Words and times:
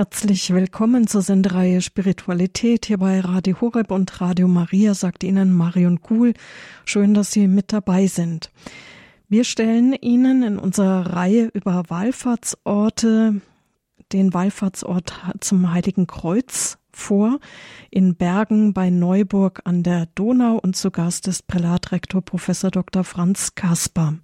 Herzlich 0.00 0.50
willkommen 0.54 1.06
zur 1.06 1.20
Sendereihe 1.20 1.82
Spiritualität 1.82 2.86
hier 2.86 2.96
bei 2.96 3.20
Radio 3.20 3.60
Horeb 3.60 3.90
und 3.90 4.18
Radio 4.22 4.48
Maria, 4.48 4.94
sagt 4.94 5.22
Ihnen 5.22 5.52
Marion 5.52 6.00
Kuhl. 6.00 6.32
Schön, 6.86 7.12
dass 7.12 7.32
Sie 7.32 7.46
mit 7.46 7.70
dabei 7.70 8.06
sind. 8.06 8.50
Wir 9.28 9.44
stellen 9.44 9.92
Ihnen 9.92 10.42
in 10.42 10.58
unserer 10.58 11.14
Reihe 11.14 11.50
über 11.52 11.84
Wallfahrtsorte 11.88 13.42
den 14.12 14.32
Wallfahrtsort 14.32 15.12
zum 15.40 15.70
Heiligen 15.70 16.06
Kreuz 16.06 16.78
vor 16.90 17.38
in 17.90 18.14
Bergen 18.14 18.72
bei 18.72 18.88
Neuburg 18.88 19.60
an 19.64 19.82
der 19.82 20.06
Donau 20.14 20.56
und 20.56 20.76
zu 20.76 20.90
Gast 20.90 21.28
ist 21.28 21.46
Prälatrektor 21.46 22.22
Professor 22.22 22.70
Dr. 22.70 23.04
Franz 23.04 23.54
Kasper. 23.54 24.14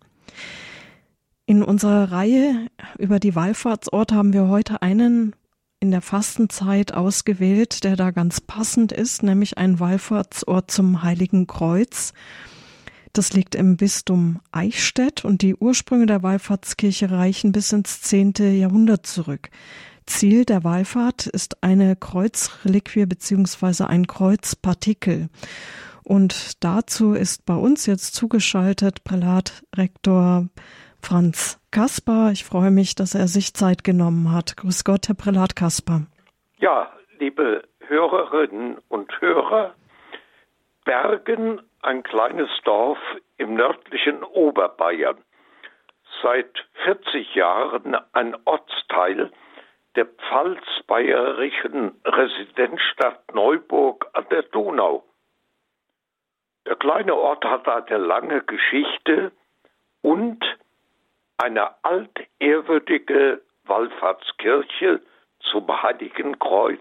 In 1.44 1.62
unserer 1.62 2.12
Reihe 2.12 2.68
über 2.98 3.20
die 3.20 3.34
Wallfahrtsorte 3.34 4.14
haben 4.14 4.32
wir 4.32 4.48
heute 4.48 4.80
einen 4.80 5.34
in 5.80 5.90
der 5.90 6.02
Fastenzeit 6.02 6.94
ausgewählt, 6.94 7.84
der 7.84 7.96
da 7.96 8.10
ganz 8.10 8.40
passend 8.40 8.92
ist, 8.92 9.22
nämlich 9.22 9.58
ein 9.58 9.78
Wallfahrtsort 9.78 10.70
zum 10.70 11.02
Heiligen 11.02 11.46
Kreuz. 11.46 12.12
Das 13.12 13.32
liegt 13.32 13.54
im 13.54 13.76
Bistum 13.76 14.40
Eichstätt 14.52 15.24
und 15.24 15.42
die 15.42 15.54
Ursprünge 15.54 16.06
der 16.06 16.22
Wallfahrtskirche 16.22 17.10
reichen 17.10 17.52
bis 17.52 17.72
ins 17.72 18.02
zehnte 18.02 18.44
Jahrhundert 18.44 19.06
zurück. 19.06 19.50
Ziel 20.06 20.44
der 20.44 20.64
Wallfahrt 20.64 21.26
ist 21.26 21.62
eine 21.62 21.96
Kreuzreliquie 21.96 23.06
beziehungsweise 23.06 23.88
ein 23.88 24.06
Kreuzpartikel. 24.06 25.28
Und 26.04 26.62
dazu 26.62 27.14
ist 27.14 27.44
bei 27.44 27.56
uns 27.56 27.86
jetzt 27.86 28.14
zugeschaltet 28.14 29.02
Prälat 29.02 29.64
Rektor 29.74 30.48
Franz 31.06 31.60
Kasper. 31.70 32.30
Ich 32.32 32.44
freue 32.44 32.72
mich, 32.72 32.96
dass 32.96 33.14
er 33.14 33.28
sich 33.28 33.54
Zeit 33.54 33.84
genommen 33.84 34.32
hat. 34.32 34.56
Grüß 34.56 34.82
Gott, 34.82 35.06
Herr 35.06 35.14
Prälat 35.14 35.54
Kasper. 35.54 36.00
Ja, 36.58 36.90
liebe 37.20 37.62
Hörerinnen 37.86 38.78
und 38.88 39.20
Hörer, 39.20 39.74
Bergen, 40.84 41.62
ein 41.82 42.02
kleines 42.02 42.48
Dorf 42.64 42.98
im 43.36 43.54
nördlichen 43.54 44.24
Oberbayern. 44.24 45.18
Seit 46.22 46.50
40 46.84 47.36
Jahren 47.36 47.96
ein 48.12 48.36
Ortsteil 48.44 49.30
der 49.94 50.06
pfalzbayerischen 50.06 51.92
Residenzstadt 52.04 53.32
Neuburg 53.32 54.06
an 54.12 54.26
der 54.32 54.42
Donau. 54.42 55.04
Der 56.66 56.74
kleine 56.74 57.14
Ort 57.14 57.44
hat 57.44 57.68
eine 57.68 57.98
lange 57.98 58.42
Geschichte 58.42 59.30
und 60.02 60.44
eine 61.38 61.74
altehrwürdige 61.84 63.42
Wallfahrtskirche 63.64 65.00
zum 65.40 65.82
Heiligen 65.82 66.38
Kreuz. 66.38 66.80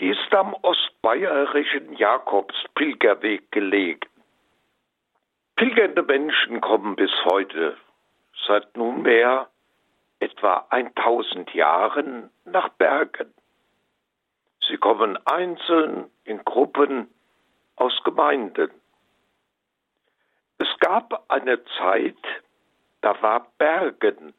Die 0.00 0.08
ist 0.08 0.34
am 0.34 0.54
ostbayerischen 0.54 1.94
Jakobspilgerweg 1.94 3.50
gelegen. 3.52 4.08
Pilgernde 5.56 6.02
Menschen 6.02 6.60
kommen 6.60 6.96
bis 6.96 7.12
heute, 7.26 7.76
seit 8.46 8.76
nunmehr 8.76 9.48
etwa 10.18 10.66
1000 10.70 11.54
Jahren, 11.54 12.30
nach 12.44 12.68
Bergen. 12.70 13.32
Sie 14.68 14.76
kommen 14.76 15.18
einzeln, 15.26 16.10
in 16.24 16.44
Gruppen, 16.44 17.08
aus 17.76 18.02
Gemeinden. 18.04 18.70
Es 20.58 20.68
gab 20.80 21.30
eine 21.30 21.62
Zeit, 21.78 22.16
da 23.04 23.20
war 23.20 23.46
Bergen 23.58 24.32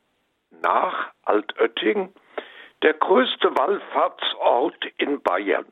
nach 0.50 1.12
Altötting 1.22 2.12
der 2.82 2.96
größte 2.96 3.56
Wallfahrtsort 3.56 4.84
in 4.98 5.22
Bayern. 5.22 5.72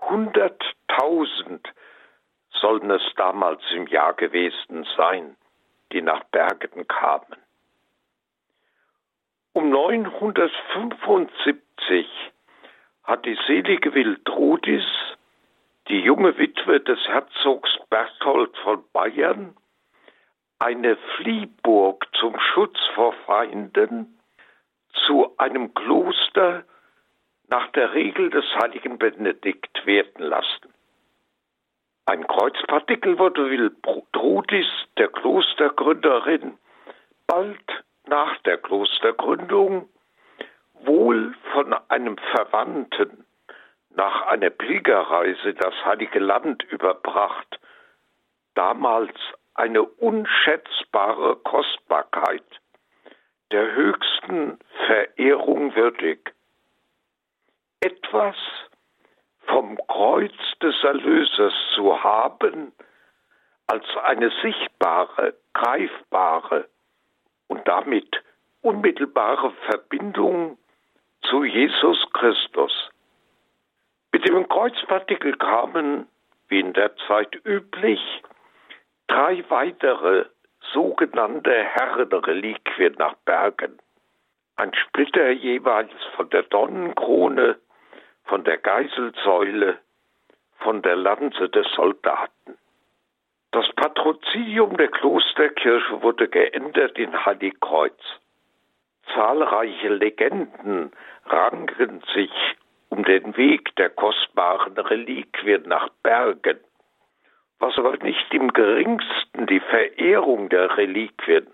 Hunderttausend 0.00 1.68
sollen 2.50 2.90
es 2.90 3.02
damals 3.14 3.62
im 3.70 3.86
Jahr 3.86 4.14
gewesen 4.14 4.84
sein, 4.96 5.36
die 5.92 6.02
nach 6.02 6.24
Bergen 6.24 6.88
kamen. 6.88 7.36
Um 9.52 9.70
975 9.70 12.08
hat 13.04 13.24
die 13.24 13.38
selige 13.46 13.94
Wildrudis, 13.94 14.84
die 15.86 16.00
junge 16.00 16.36
Witwe 16.38 16.80
des 16.80 16.98
Herzogs 17.06 17.70
Berthold 17.88 18.58
von 18.58 18.82
Bayern, 18.92 19.56
eine 20.60 20.96
Fliehburg 21.16 22.06
zum 22.20 22.38
Schutz 22.38 22.78
vor 22.94 23.14
Feinden 23.26 24.20
zu 25.06 25.34
einem 25.38 25.74
Kloster 25.74 26.64
nach 27.48 27.68
der 27.72 27.94
Regel 27.94 28.30
des 28.30 28.44
heiligen 28.62 28.98
Benedikt 28.98 29.84
werden 29.86 30.24
lassen. 30.24 30.72
Ein 32.06 32.26
Kreuzpartikel 32.26 33.18
wurde 33.18 33.50
Wiltrudis, 33.50 34.68
der 34.98 35.08
Klostergründerin, 35.08 36.58
bald 37.26 37.84
nach 38.06 38.36
der 38.42 38.58
Klostergründung 38.58 39.88
wohl 40.74 41.34
von 41.52 41.74
einem 41.88 42.16
Verwandten 42.34 43.24
nach 43.90 44.26
einer 44.26 44.50
Pilgerreise 44.50 45.54
das 45.54 45.74
heilige 45.84 46.18
Land 46.18 46.62
überbracht, 46.64 47.58
damals 48.54 49.14
eine 49.60 49.82
unschätzbare 49.82 51.36
Kostbarkeit, 51.36 52.44
der 53.52 53.74
höchsten 53.74 54.58
Verehrung 54.86 55.74
würdig. 55.74 56.32
Etwas 57.80 58.36
vom 59.46 59.78
Kreuz 59.86 60.32
des 60.62 60.74
Erlösers 60.82 61.52
zu 61.74 62.02
haben, 62.02 62.72
als 63.66 63.84
eine 64.02 64.32
sichtbare, 64.42 65.34
greifbare 65.52 66.66
und 67.48 67.68
damit 67.68 68.22
unmittelbare 68.62 69.52
Verbindung 69.68 70.56
zu 71.22 71.44
Jesus 71.44 71.98
Christus. 72.14 72.90
Mit 74.12 74.26
dem 74.26 74.48
Kreuzpartikel 74.48 75.36
kamen, 75.36 76.08
wie 76.48 76.60
in 76.60 76.72
der 76.72 76.96
Zeit 77.06 77.34
üblich, 77.44 78.00
drei 79.10 79.44
weitere 79.48 80.26
sogenannte 80.72 81.52
Herrenreliquien 81.52 82.94
nach 82.98 83.14
Bergen. 83.24 83.78
Ein 84.56 84.72
Splitter 84.74 85.30
jeweils 85.30 85.90
von 86.14 86.30
der 86.30 86.44
Donnenkrone, 86.44 87.58
von 88.24 88.44
der 88.44 88.58
Geiselsäule, 88.58 89.78
von 90.58 90.82
der 90.82 90.94
Lanze 90.94 91.48
des 91.48 91.66
Soldaten. 91.74 92.56
Das 93.50 93.66
Patrozinium 93.74 94.76
der 94.76 94.88
Klosterkirche 94.88 96.02
wurde 96.02 96.28
geändert 96.28 96.96
in 96.96 97.24
Heiligkreuz. 97.24 98.00
Zahlreiche 99.12 99.88
Legenden 99.88 100.92
ranken 101.26 102.00
sich 102.14 102.30
um 102.90 103.02
den 103.04 103.36
Weg 103.36 103.74
der 103.74 103.90
kostbaren 103.90 104.78
Reliquien 104.78 105.64
nach 105.66 105.88
Bergen 106.04 106.60
was 107.60 107.76
aber 107.78 107.96
nicht 107.98 108.32
im 108.32 108.52
geringsten 108.52 109.46
die 109.46 109.60
Verehrung 109.60 110.48
der 110.48 110.76
Reliquien 110.76 111.46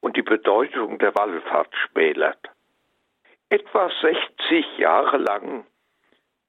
und 0.00 0.16
die 0.16 0.22
Bedeutung 0.22 0.98
der 0.98 1.14
Wallfahrt 1.14 1.74
schmälert. 1.74 2.50
Etwa 3.48 3.90
60 4.02 4.78
Jahre 4.78 5.16
lang 5.16 5.64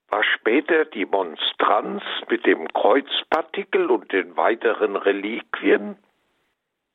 war 0.09 0.23
später 0.23 0.85
die 0.85 1.05
Monstranz 1.05 2.03
mit 2.29 2.45
dem 2.45 2.67
Kreuzpartikel 2.73 3.89
und 3.89 4.11
den 4.11 4.35
weiteren 4.35 4.95
Reliquien. 4.95 5.97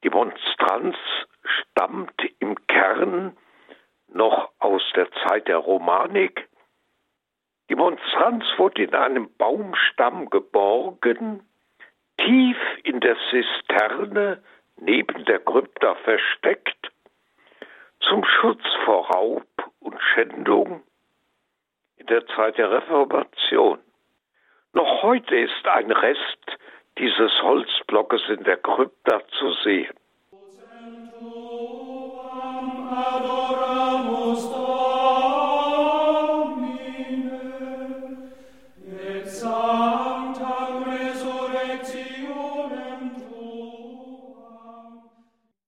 Die 0.02 0.10
Monstranz 0.10 0.96
stammt 1.44 2.20
im 2.40 2.66
Kern 2.66 3.36
noch 4.08 4.50
aus 4.58 4.82
der 4.96 5.10
Zeit 5.26 5.48
der 5.48 5.58
Romanik 5.58 6.48
die 7.68 7.74
Monstranz 7.74 8.44
wurde 8.56 8.82
in 8.82 8.94
einem 8.94 9.30
Baumstamm 9.36 10.28
geborgen, 10.30 11.46
tief 12.18 12.56
in 12.82 13.00
der 13.00 13.16
Zisterne 13.30 14.42
neben 14.76 15.24
der 15.24 15.38
Krypta 15.40 15.94
versteckt, 15.96 16.90
zum 18.00 18.24
Schutz 18.24 18.64
vor 18.84 19.08
Raub 19.10 19.46
und 19.80 20.00
Schändung 20.00 20.82
in 21.96 22.06
der 22.06 22.26
Zeit 22.26 22.58
der 22.58 22.70
Reformation. 22.70 23.78
Noch 24.74 25.02
heute 25.02 25.36
ist 25.36 25.66
ein 25.66 25.90
Rest 25.90 26.58
dieses 26.98 27.32
Holzblockes 27.42 28.28
in 28.28 28.44
der 28.44 28.58
Krypta 28.58 29.22
zu 29.38 29.52
sehen. 29.64 29.94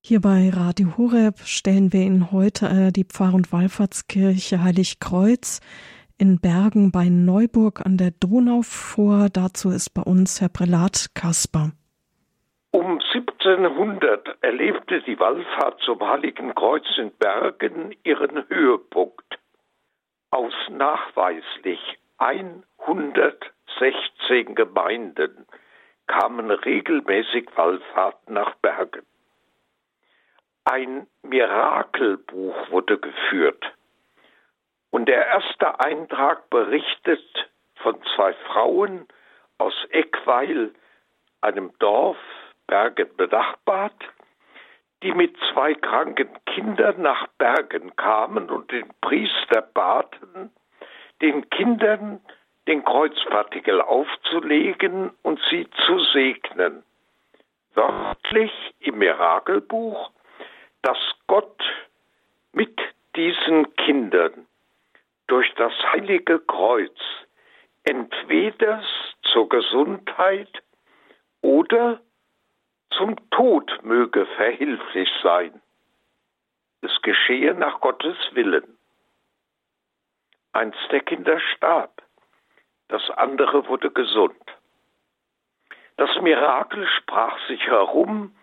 Hier 0.09 0.21
bei 0.21 0.51
Radio 0.55 0.97
Horeb 0.97 1.41
stellen 1.41 1.93
wir 1.93 2.03
Ihnen 2.03 2.31
heute 2.31 2.67
äh, 2.67 2.93
die 2.93 3.03
Pfarr- 3.03 3.35
und 3.35 3.53
Wallfahrtskirche 3.53 4.63
Heiligkreuz 4.63 5.61
in 6.17 6.41
Bergen 6.41 6.93
bei 6.93 7.09
Neuburg 7.09 7.85
an 7.85 7.97
der 7.97 8.13
Donau 8.13 8.63
vor. 8.63 9.27
Dazu 9.33 9.71
ist 9.71 9.91
bei 9.95 10.03
uns 10.03 10.41
Herr 10.41 10.49
Prälat 10.49 11.09
Kasper. 11.17 11.73
Um 12.71 13.01
1700 13.01 14.37
erlebte 14.43 15.03
die 15.03 15.19
Wallfahrt 15.19 15.81
zum 15.81 15.99
Heiligen 15.99 16.55
Kreuz 16.55 16.87
in 16.99 17.11
Bergen 17.11 17.93
ihren 18.05 18.49
Höhepunkt. 18.49 19.41
Aus 20.31 20.55
nachweislich 20.71 21.81
116 22.19 24.55
Gemeinden 24.55 25.47
kamen 26.07 26.53
regelmäßig 26.53 27.49
Wallfahrten 27.57 28.35
nach 28.35 28.55
Bergen. 28.63 29.03
Ein 30.69 31.07
Mirakelbuch 31.23 32.71
wurde 32.71 32.99
geführt. 32.99 33.65
Und 34.91 35.07
der 35.09 35.25
erste 35.25 35.79
Eintrag 35.79 36.51
berichtet 36.51 37.23
von 37.77 37.97
zwei 38.17 38.33
Frauen 38.49 39.07
aus 39.59 39.75
Eckweil, 39.91 40.73
einem 41.41 41.71
Dorf, 41.79 42.17
Bergen 42.67 43.09
benachbart, 43.17 43.95
die 45.05 45.13
mit 45.13 45.37
zwei 45.53 45.75
kranken 45.75 46.31
Kindern 46.47 47.01
nach 47.01 47.29
Bergen 47.39 47.95
kamen 47.95 48.51
und 48.51 48.73
den 48.73 48.93
Priester 49.03 49.63
baten, 49.63 50.51
den 51.23 51.49
Kindern 51.51 52.21
den 52.67 52.85
Kreuzpartikel 52.85 53.81
aufzulegen 53.81 55.13
und 55.23 55.41
sie 55.49 55.69
zu 55.87 56.01
segnen. 56.13 56.83
Wörtlich 57.75 58.53
im 58.81 58.99
Mirakelbuch 58.99 60.11
dass 60.87 60.99
Gott 61.27 61.65
mit 62.53 62.79
diesen 63.17 63.75
Kindern 63.75 64.47
durch 65.27 65.53
das 65.57 65.73
heilige 65.91 66.39
Kreuz 66.39 66.97
entweder 67.83 68.85
zur 69.33 69.49
Gesundheit 69.49 70.63
oder 71.41 72.01
zum 72.97 73.17
Tod 73.31 73.83
möge 73.83 74.27
verhilflich 74.37 75.11
sein. 75.25 75.61
Es 76.83 77.03
geschehe 77.03 77.55
nach 77.55 77.81
Gottes 77.81 78.17
Willen. 78.35 78.79
Eins 80.53 80.77
der 80.93 81.01
Kinder 81.01 81.41
starb, 81.57 82.01
das 82.87 83.11
andere 83.11 83.67
wurde 83.67 83.91
gesund. 83.91 84.41
Das 85.97 86.11
Mirakel 86.21 86.87
sprach 86.99 87.45
sich 87.49 87.67
herum, 87.67 88.37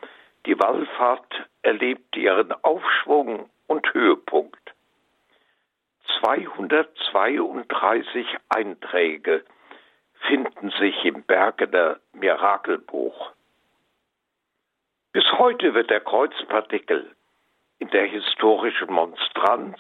die 0.46 0.60
Wallfahrt 0.60 1.48
erlebt 1.64 2.16
ihren 2.16 2.52
Aufschwung 2.64 3.50
und 3.68 3.94
Höhepunkt. 3.94 4.60
232 6.20 8.28
Einträge 8.50 9.44
finden 10.28 10.70
sich 10.72 11.06
im 11.06 11.24
Bergener 11.24 12.00
Mirakelbuch. 12.14 13.32
Bis 15.12 15.26
heute 15.38 15.74
wird 15.74 15.90
der 15.90 16.02
Kreuzpartikel 16.02 17.16
in 17.80 17.90
der 17.90 18.06
historischen 18.06 18.92
Monstranz, 18.92 19.78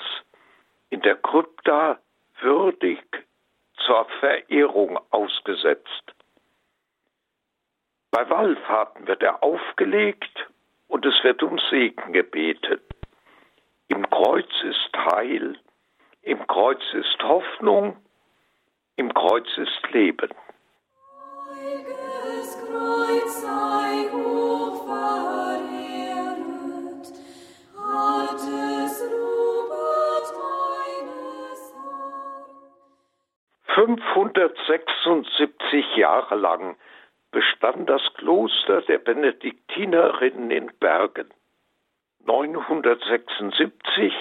in 0.89 1.01
der 1.01 1.15
Krypta 1.15 2.00
würdig 2.41 3.01
zur 3.85 4.06
Verehrung 4.19 5.00
ausgesetzt. 5.09 6.13
Bei 8.12 8.30
Wallfahrten 8.30 9.07
wird 9.07 9.24
er 9.24 9.41
aufgelegt 9.41 10.47
und 10.94 11.06
es 11.07 11.24
wird 11.24 11.42
um 11.42 11.57
Segen 11.72 12.13
gebetet. 12.13 12.84
Im 13.88 14.07
Kreuz 14.12 14.51
ist 14.62 14.95
Heil, 14.95 15.57
im 16.22 16.45
Kreuz 16.45 16.84
ist 16.94 17.18
Hoffnung, 17.24 17.98
im 18.95 19.12
Kreuz 19.12 19.48
ist 19.57 19.92
Leben. 19.92 20.30
Kreuz 22.68 23.42
sei 23.42 24.07
hoch 24.12 24.86
verehret, 24.86 26.38
altes 27.75 29.01
Robert 29.12 30.28
meines 30.44 31.74
Herrn. 33.66 33.98
576 33.98 35.95
Jahre 35.95 36.36
lang 36.36 36.75
bestand 37.33 37.89
das 37.89 38.01
Kloster 38.13 38.81
der 38.83 39.00
Benediktinerinnen 39.00 40.51
in 40.51 40.71
Bergen. 40.80 41.30
976 42.25 44.13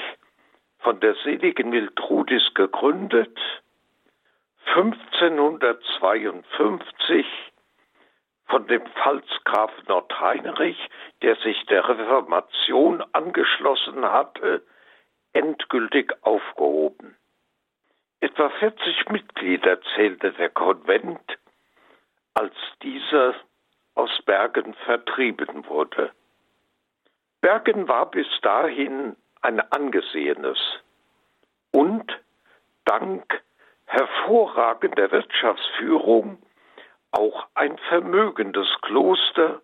von 0.80 0.98
der 0.98 1.14
seligen 1.22 1.70
Mildrudis 1.70 2.52
gegründet, 2.54 3.38
1552 4.66 7.24
von 8.46 8.66
dem 8.66 8.84
Pfalzgraf 8.86 9.70
Nordheinrich, 9.86 10.90
der 11.22 11.36
sich 11.36 11.64
der 11.66 11.88
Reformation 11.88 13.04
angeschlossen 13.12 14.04
hatte, 14.04 14.66
endgültig 15.32 16.12
aufgehoben. 16.22 17.16
Etwa 18.20 18.50
40 18.50 19.08
Mitglieder 19.10 19.80
zählte 19.94 20.32
der 20.32 20.50
Konvent 20.50 21.38
als 22.34 22.54
dieser 22.82 23.34
aus 23.94 24.10
Bergen 24.24 24.74
vertrieben 24.84 25.66
wurde. 25.66 26.12
Bergen 27.40 27.88
war 27.88 28.10
bis 28.10 28.28
dahin 28.40 29.16
ein 29.42 29.60
angesehenes 29.72 30.58
und 31.72 32.12
dank 32.84 33.42
hervorragender 33.86 35.10
Wirtschaftsführung 35.10 36.38
auch 37.10 37.46
ein 37.54 37.76
vermögendes 37.88 38.68
Kloster, 38.80 39.60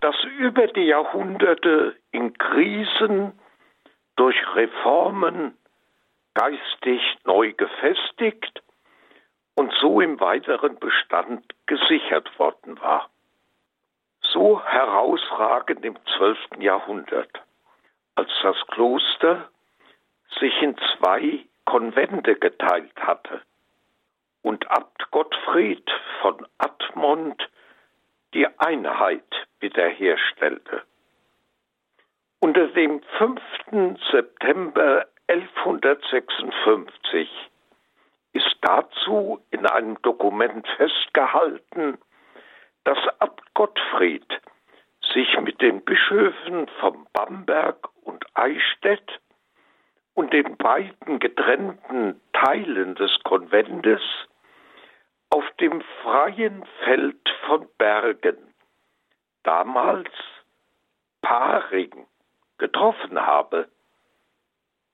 das 0.00 0.16
über 0.38 0.66
die 0.66 0.86
Jahrhunderte 0.86 1.96
in 2.10 2.36
Krisen 2.36 3.38
durch 4.16 4.36
Reformen 4.54 5.56
geistig 6.34 7.00
neu 7.24 7.52
gefestigt 7.52 8.62
und 9.54 9.72
so 9.80 10.00
im 10.00 10.20
weiteren 10.20 10.78
Bestand 10.78 11.44
gesichert 11.66 12.38
worden 12.38 12.80
war. 12.80 13.10
So 14.20 14.64
herausragend 14.64 15.84
im 15.84 15.96
12. 16.16 16.38
Jahrhundert, 16.58 17.30
als 18.14 18.30
das 18.42 18.56
Kloster 18.68 19.48
sich 20.40 20.62
in 20.62 20.76
zwei 20.96 21.44
Konvente 21.64 22.36
geteilt 22.36 22.96
hatte 22.96 23.42
und 24.42 24.70
Abt 24.70 25.10
Gottfried 25.10 25.90
von 26.20 26.46
Admont 26.58 27.48
die 28.34 28.46
Einheit 28.58 29.24
wiederherstellte. 29.60 30.82
Unter 32.40 32.66
dem 32.68 33.02
5. 33.18 33.40
September 34.10 35.06
1156 35.28 37.28
ist 38.32 38.56
dazu 38.62 39.44
in 39.50 39.66
einem 39.66 40.00
Dokument 40.02 40.66
festgehalten, 40.76 41.98
dass 42.84 42.98
Abt 43.18 43.42
Gottfried 43.54 44.26
sich 45.12 45.38
mit 45.40 45.60
den 45.60 45.82
Bischöfen 45.84 46.68
von 46.80 47.06
Bamberg 47.12 47.88
und 48.04 48.24
Eichstätt 48.34 49.20
und 50.14 50.32
den 50.32 50.56
beiden 50.56 51.18
getrennten 51.18 52.20
Teilen 52.32 52.94
des 52.94 53.10
Konventes 53.24 54.00
auf 55.30 55.44
dem 55.60 55.80
freien 56.02 56.64
Feld 56.84 57.28
von 57.46 57.66
Bergen, 57.78 58.36
damals 59.42 60.10
Paring, 61.22 62.06
getroffen 62.58 63.18
habe. 63.20 63.68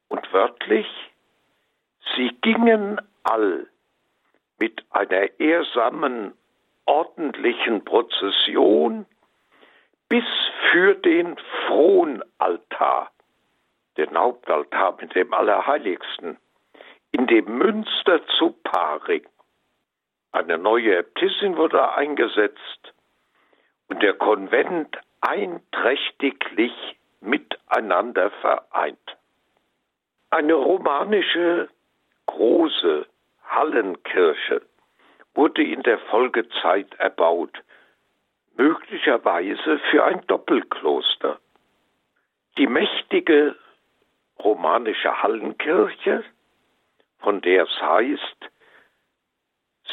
Und 0.08 0.32
wörtlich, 0.32 0.86
sie 2.14 2.30
gingen 2.40 3.00
all 3.22 3.66
mit 4.58 4.84
einer 4.90 5.38
ehrsamen, 5.38 6.32
ordentlichen 6.86 7.84
Prozession 7.84 9.06
bis 10.08 10.24
für 10.70 10.94
den 10.94 11.36
Fronaltar, 11.66 13.10
den 13.96 14.16
Hauptaltar 14.16 14.96
mit 15.00 15.14
dem 15.14 15.32
Allerheiligsten, 15.32 16.38
in 17.12 17.26
dem 17.26 17.58
Münster 17.58 18.26
zu 18.38 18.52
Paring. 18.64 19.26
Eine 20.32 20.58
neue 20.58 20.96
Äbtissin 20.96 21.56
wurde 21.56 21.92
eingesetzt 21.94 22.94
und 23.88 24.02
der 24.02 24.14
Konvent 24.14 24.96
einträchtiglich 25.20 26.72
miteinander 27.20 28.30
vereint. 28.42 29.16
Eine 30.30 30.54
romanische, 30.54 31.68
große 32.28 33.06
Hallenkirche 33.44 34.62
wurde 35.34 35.62
in 35.62 35.82
der 35.82 35.98
Folgezeit 36.10 36.94
erbaut, 36.98 37.62
möglicherweise 38.56 39.78
für 39.90 40.04
ein 40.04 40.20
Doppelkloster. 40.26 41.38
Die 42.58 42.66
mächtige 42.66 43.56
romanische 44.38 45.22
Hallenkirche, 45.22 46.24
von 47.18 47.40
der 47.40 47.64
es 47.64 47.82
heißt, 47.82 48.50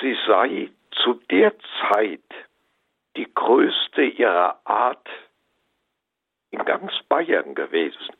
sie 0.01 0.17
sei 0.27 0.69
zu 0.91 1.13
der 1.31 1.53
Zeit 1.89 2.31
die 3.15 3.33
größte 3.33 4.03
ihrer 4.03 4.59
Art 4.65 5.07
in 6.51 6.63
ganz 6.65 6.91
Bayern 7.07 7.55
gewesen. 7.55 8.15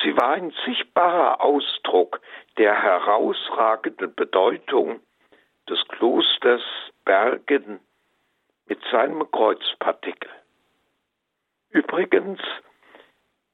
Sie 0.00 0.16
war 0.16 0.30
ein 0.30 0.52
sichtbarer 0.64 1.40
Ausdruck 1.40 2.20
der 2.56 2.80
herausragenden 2.80 4.14
Bedeutung 4.14 5.00
des 5.68 5.78
Klosters 5.88 6.62
Bergen 7.04 7.80
mit 8.66 8.80
seinem 8.90 9.30
Kreuzpartikel. 9.30 10.30
Übrigens, 11.70 12.40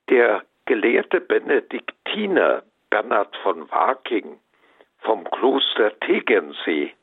der 0.09 0.45
gelehrte 0.64 1.21
Benediktiner 1.21 2.62
Bernhard 2.90 3.37
von 3.38 3.71
Waking 3.71 4.38
vom 4.99 5.25
Kloster 5.30 5.99
Tegernsee, 6.00 6.95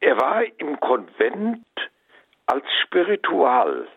er 0.00 0.20
war 0.20 0.44
im 0.58 0.78
Konvent 0.80 1.64
als 2.46 2.66
Spiritual. 2.82 3.88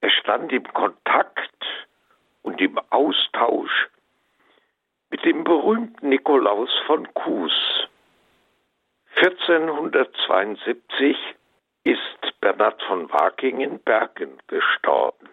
Er 0.00 0.10
stand 0.10 0.52
im 0.52 0.64
Kontakt 0.72 1.64
und 2.42 2.60
im 2.60 2.78
Austausch 2.90 3.88
mit 5.10 5.24
dem 5.24 5.44
berühmten 5.44 6.08
Nikolaus 6.08 6.70
von 6.86 7.12
Kues. 7.14 7.52
1472 9.16 11.16
ist 11.84 12.40
Bernhard 12.40 12.82
von 12.84 13.12
Waking 13.12 13.60
in 13.60 13.78
Bergen 13.80 14.38
gestorben. 14.46 15.28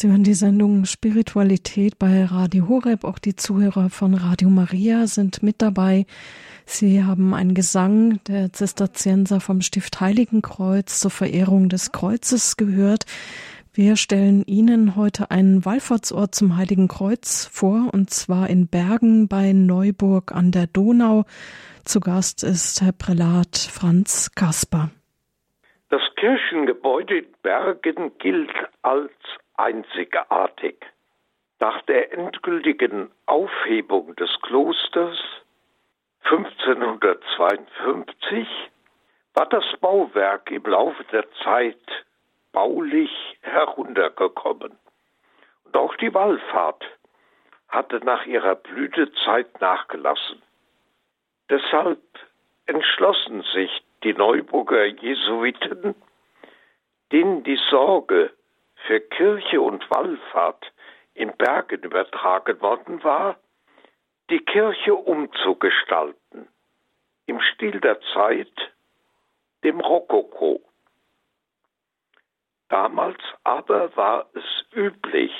Sie 0.00 0.08
hören 0.08 0.22
die 0.22 0.34
Sendung 0.34 0.84
Spiritualität 0.84 1.98
bei 1.98 2.24
Radio 2.24 2.68
Horeb. 2.68 3.02
Auch 3.02 3.18
die 3.18 3.34
Zuhörer 3.34 3.90
von 3.90 4.14
Radio 4.14 4.48
Maria 4.48 5.08
sind 5.08 5.42
mit 5.42 5.60
dabei. 5.60 6.06
Sie 6.66 7.02
haben 7.02 7.34
einen 7.34 7.52
Gesang 7.52 8.20
der 8.28 8.52
Zisterzienser 8.52 9.40
vom 9.40 9.60
Stift 9.60 10.00
Heiligenkreuz 10.00 11.00
zur 11.00 11.10
Verehrung 11.10 11.68
des 11.68 11.90
Kreuzes 11.90 12.56
gehört. 12.56 13.06
Wir 13.74 13.96
stellen 13.96 14.44
Ihnen 14.44 14.94
heute 14.94 15.32
einen 15.32 15.64
Wallfahrtsort 15.64 16.32
zum 16.32 16.56
Heiligen 16.56 16.86
Kreuz 16.86 17.50
vor, 17.52 17.90
und 17.92 18.10
zwar 18.10 18.48
in 18.48 18.68
Bergen 18.68 19.26
bei 19.26 19.52
Neuburg 19.52 20.30
an 20.30 20.52
der 20.52 20.68
Donau. 20.68 21.24
Zu 21.84 21.98
Gast 21.98 22.44
ist 22.44 22.82
Herr 22.82 22.92
Prälat 22.92 23.56
Franz 23.56 24.30
Kasper. 24.36 24.90
Das 25.90 26.02
Kirchengebäude 26.14 27.18
in 27.18 27.26
Bergen 27.42 28.12
gilt 28.20 28.52
als 28.82 29.10
einzigartig. 29.58 30.76
Nach 31.60 31.82
der 31.82 32.12
endgültigen 32.12 33.12
Aufhebung 33.26 34.16
des 34.16 34.30
Klosters 34.42 35.18
1552 36.24 38.48
war 39.34 39.46
das 39.46 39.64
Bauwerk 39.80 40.50
im 40.50 40.64
Laufe 40.64 41.04
der 41.12 41.30
Zeit 41.42 41.78
baulich 42.52 43.10
heruntergekommen. 43.40 44.76
Und 45.64 45.76
auch 45.76 45.94
die 45.96 46.14
Wallfahrt 46.14 46.84
hatte 47.68 48.00
nach 48.04 48.24
ihrer 48.26 48.54
Blütezeit 48.54 49.60
nachgelassen. 49.60 50.40
Deshalb 51.50 52.00
entschlossen 52.66 53.42
sich 53.54 53.82
die 54.02 54.14
Neuburger 54.14 54.86
Jesuiten, 54.86 55.94
denen 57.10 57.42
die 57.42 57.58
Sorge 57.70 58.32
für 58.88 59.00
Kirche 59.00 59.60
und 59.60 59.88
Wallfahrt 59.90 60.72
in 61.12 61.36
Bergen 61.36 61.82
übertragen 61.82 62.58
worden 62.62 63.04
war, 63.04 63.36
die 64.30 64.40
Kirche 64.40 64.94
umzugestalten, 64.94 66.48
im 67.26 67.38
Stil 67.52 67.80
der 67.80 68.00
Zeit, 68.14 68.72
dem 69.62 69.80
Rokoko. 69.80 70.62
Damals 72.70 73.20
aber 73.44 73.94
war 73.94 74.26
es 74.32 74.64
üblich, 74.72 75.34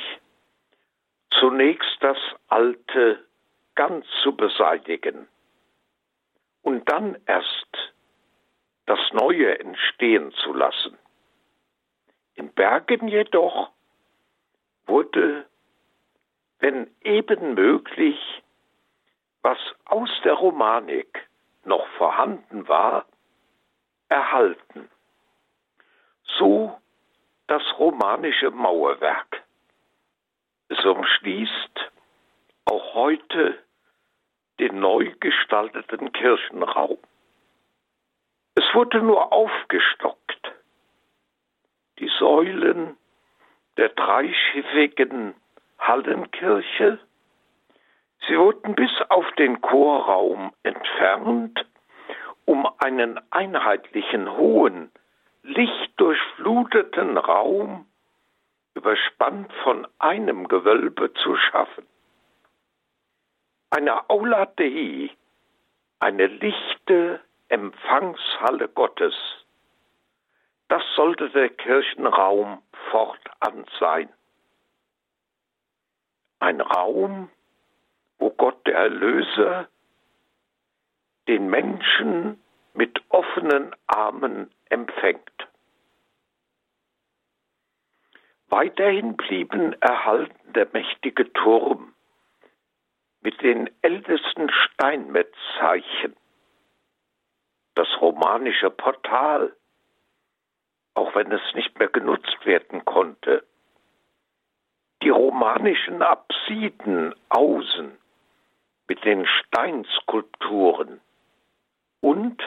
zunächst 1.30 1.96
das 2.00 2.18
Alte 2.48 3.24
ganz 3.74 4.04
zu 4.22 4.36
beseitigen 4.36 5.26
und 6.62 6.86
dann 6.90 7.16
erst 7.24 7.94
das 8.84 9.00
Neue 9.12 9.58
entstehen 9.58 10.32
zu 10.32 10.52
lassen. 10.52 10.98
In 12.38 12.52
Bergen 12.52 13.08
jedoch 13.08 13.72
wurde, 14.86 15.44
wenn 16.60 16.88
eben 17.02 17.54
möglich, 17.54 18.44
was 19.42 19.58
aus 19.86 20.08
der 20.22 20.34
Romanik 20.34 21.28
noch 21.64 21.84
vorhanden 21.96 22.68
war, 22.68 23.06
erhalten. 24.08 24.88
So 26.38 26.78
das 27.48 27.62
romanische 27.76 28.52
Mauerwerk. 28.52 29.42
Es 30.68 30.84
umschließt 30.84 31.90
auch 32.66 32.94
heute 32.94 33.58
den 34.60 34.78
neu 34.78 35.12
gestalteten 35.18 36.12
Kirchenraum. 36.12 36.98
Es 38.54 38.64
wurde 38.74 39.02
nur 39.02 39.32
aufgestockt 39.32 40.57
die 41.98 42.10
Säulen 42.18 42.96
der 43.76 43.90
dreischiffigen 43.90 45.34
Hallenkirche. 45.78 46.98
Sie 48.26 48.36
wurden 48.36 48.74
bis 48.74 48.90
auf 49.08 49.30
den 49.32 49.60
Chorraum 49.60 50.52
entfernt, 50.62 51.64
um 52.44 52.68
einen 52.78 53.20
einheitlichen, 53.30 54.36
hohen, 54.36 54.90
lichtdurchfluteten 55.42 57.16
Raum, 57.16 57.86
überspannt 58.74 59.52
von 59.62 59.86
einem 59.98 60.48
Gewölbe, 60.48 61.12
zu 61.14 61.36
schaffen. 61.36 61.86
Eine 63.70 64.08
Aula 64.08 64.46
Dei, 64.46 65.10
eine 66.00 66.26
lichte 66.26 67.20
Empfangshalle 67.48 68.68
Gottes, 68.68 69.14
das 70.68 70.82
sollte 70.94 71.30
der 71.30 71.48
Kirchenraum 71.48 72.62
fortan 72.90 73.64
sein. 73.80 74.08
Ein 76.40 76.60
Raum, 76.60 77.30
wo 78.18 78.30
Gott 78.30 78.66
der 78.66 78.76
Erlöser 78.76 79.68
den 81.26 81.48
Menschen 81.48 82.40
mit 82.74 83.02
offenen 83.08 83.74
Armen 83.86 84.50
empfängt. 84.68 85.48
Weiterhin 88.48 89.16
blieben 89.16 89.74
erhalten 89.82 90.52
der 90.52 90.68
mächtige 90.72 91.30
Turm 91.32 91.94
mit 93.20 93.42
den 93.42 93.68
ältesten 93.82 94.50
Steinmetzzeichen, 94.50 96.16
das 97.74 97.88
romanische 98.00 98.70
Portal 98.70 99.54
auch 100.98 101.14
wenn 101.14 101.30
es 101.30 101.54
nicht 101.54 101.78
mehr 101.78 101.88
genutzt 101.88 102.44
werden 102.44 102.84
konnte. 102.84 103.44
Die 105.02 105.10
romanischen 105.10 106.02
Apsiden 106.02 107.14
außen 107.28 107.96
mit 108.88 109.04
den 109.04 109.24
Steinskulpturen 109.26 111.00
und 112.00 112.42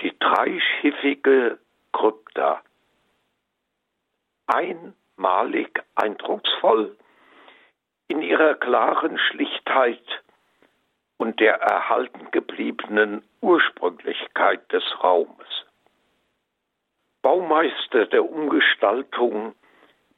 die 0.00 0.18
dreischiffige 0.18 1.58
Krypta. 1.92 2.62
Einmalig 4.46 5.82
eindrucksvoll 5.94 6.96
in 8.08 8.22
ihrer 8.22 8.54
klaren 8.54 9.18
Schlichtheit 9.18 10.22
und 11.18 11.40
der 11.40 11.56
erhalten 11.60 12.30
gebliebenen 12.30 13.22
Ursprünglichkeit 13.42 14.72
des 14.72 14.82
Raumes. 15.04 15.66
Baumeister 17.22 18.06
der 18.06 18.28
Umgestaltung 18.28 19.54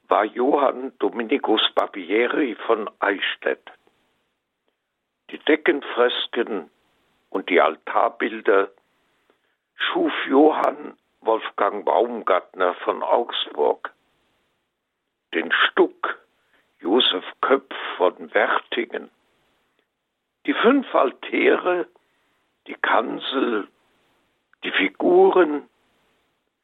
war 0.08 0.24
Johann 0.24 0.92
Dominikus 0.98 1.60
Barbieri 1.74 2.56
von 2.66 2.90
Eichstätt. 2.98 3.70
Die 5.30 5.38
Deckenfresken 5.38 6.70
und 7.28 7.50
die 7.50 7.60
Altarbilder 7.60 8.70
schuf 9.76 10.12
Johann 10.26 10.96
Wolfgang 11.20 11.84
Baumgartner 11.84 12.72
von 12.84 13.02
Augsburg, 13.02 13.92
den 15.34 15.52
Stuck 15.52 16.18
Josef 16.80 17.24
Köpf 17.42 17.74
von 17.98 18.32
Wertingen, 18.32 19.10
die 20.46 20.54
fünf 20.54 20.94
Altäre, 20.94 21.86
die 22.66 22.74
Kanzel, 22.74 23.68
die 24.62 24.70
Figuren 24.70 25.68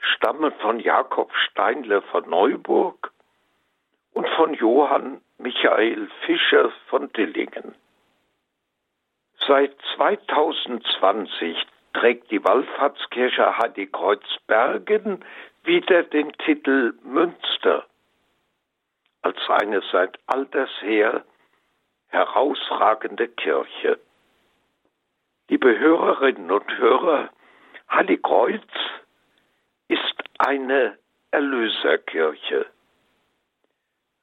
stammen 0.00 0.52
von 0.60 0.80
Jakob 0.80 1.32
Steinle 1.34 2.02
von 2.02 2.28
Neuburg 2.28 3.12
und 4.12 4.28
von 4.30 4.54
Johann 4.54 5.20
Michael 5.38 6.08
Fischer 6.26 6.70
von 6.88 7.12
Dillingen. 7.12 7.74
Seit 9.46 9.74
2020 9.96 11.56
trägt 11.94 12.30
die 12.30 12.44
Wallfahrtskirche 12.44 13.58
Heiligkreuzbergen 13.58 15.24
wieder 15.64 16.02
den 16.04 16.32
Titel 16.32 16.94
Münster 17.02 17.84
als 19.22 19.38
eine 19.48 19.82
seit 19.92 20.18
alters 20.26 20.70
her 20.80 21.24
herausragende 22.08 23.28
Kirche. 23.28 23.98
Liebe 25.48 25.78
Hörerinnen 25.78 26.50
und 26.50 26.78
Hörer, 26.78 27.30
Heiligkreuz 27.90 28.62
ist 29.90 30.14
eine 30.38 30.96
Erlöserkirche. 31.32 32.66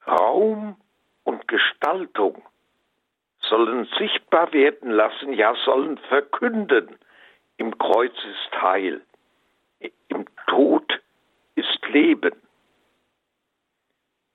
Raum 0.08 0.78
und 1.26 1.46
Gestaltung 1.50 2.42
sollen 3.42 3.86
sichtbar 3.98 4.54
werden 4.54 4.92
lassen, 4.92 5.34
ja 5.34 5.54
sollen 5.66 5.98
verkünden, 6.10 6.98
im 7.58 7.78
Kreuz 7.78 8.14
ist 8.14 8.62
Heil, 8.62 9.02
im 10.08 10.26
Tod 10.48 11.02
ist 11.56 11.86
Leben. 11.90 12.36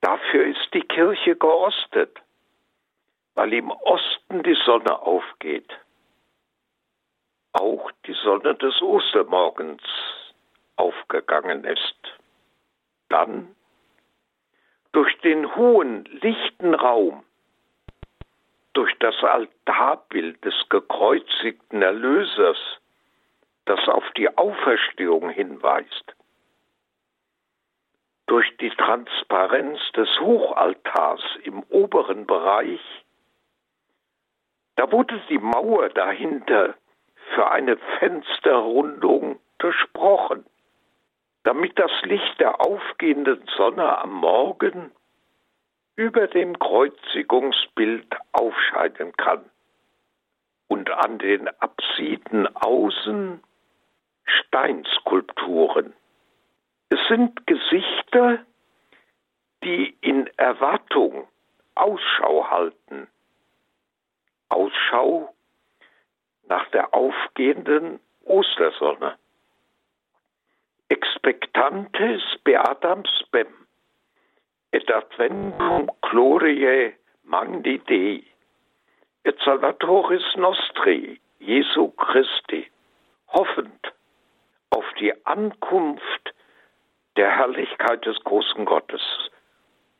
Dafür 0.01 0.45
ist 0.45 0.73
die 0.73 0.81
Kirche 0.81 1.35
geostet, 1.35 2.15
weil 3.33 3.53
im 3.53 3.71
Osten 3.71 4.43
die 4.43 4.57
Sonne 4.65 5.01
aufgeht. 5.01 5.71
Auch 7.53 7.89
die 8.05 8.13
Sonne 8.23 8.53
des 8.55 8.79
Ostermorgens 8.81 9.81
aufgegangen 10.75 11.63
ist. 11.63 11.95
Dann 13.09 13.55
durch 14.91 15.17
den 15.19 15.55
hohen, 15.55 16.05
lichten 16.05 16.73
Raum, 16.73 17.23
durch 18.73 18.93
das 18.99 19.15
Altarbild 19.23 20.43
des 20.45 20.55
gekreuzigten 20.69 21.81
Erlösers, 21.81 22.57
das 23.65 23.87
auf 23.87 24.03
die 24.17 24.35
Auferstehung 24.37 25.29
hinweist, 25.29 26.15
durch 28.27 28.55
die 28.57 28.69
Transparenz 28.71 29.79
des 29.95 30.09
Hochaltars 30.19 31.21
im 31.43 31.63
oberen 31.69 32.25
Bereich, 32.25 32.81
da 34.75 34.91
wurde 34.91 35.21
die 35.29 35.37
Mauer 35.37 35.89
dahinter 35.89 36.75
für 37.35 37.51
eine 37.51 37.77
Fensterrundung 37.99 39.39
durchbrochen, 39.59 40.45
damit 41.43 41.77
das 41.77 41.91
Licht 42.03 42.39
der 42.39 42.61
aufgehenden 42.61 43.45
Sonne 43.57 43.97
am 43.99 44.13
Morgen 44.13 44.91
über 45.95 46.27
dem 46.27 46.57
Kreuzigungsbild 46.57 48.07
aufscheinen 48.31 49.15
kann 49.17 49.49
und 50.67 50.89
an 50.89 51.19
den 51.19 51.47
Apsiden 51.59 52.47
außen 52.55 53.43
Steinskulpturen. 54.25 55.93
Es 56.89 56.99
sind 57.07 57.45
Gesichter, 57.45 58.39
die 59.63 59.95
in 60.01 60.27
Erwartung 60.37 61.27
Ausschau 61.75 62.49
halten. 62.49 63.07
Ausschau 64.49 65.33
nach 66.47 66.67
der 66.69 66.93
aufgehenden 66.93 67.99
Ostersonne. 68.25 69.17
Expectantes 70.93 72.21
beatam 72.45 73.01
spem, 73.19 73.51
et 74.77 74.89
adventum 74.97 75.87
gloriae 76.05 76.93
magni 77.23 77.79
Dei, 77.89 78.21
et 79.25 79.37
salvatoris 79.45 80.27
nostri, 80.45 81.19
Jesu 81.39 81.87
Christi, 82.03 82.61
hoffend 83.33 83.93
auf 84.69 84.85
die 84.99 85.13
Ankunft 85.25 86.33
der 87.15 87.31
Herrlichkeit 87.37 88.05
des 88.05 88.23
großen 88.23 88.65
Gottes 88.65 89.01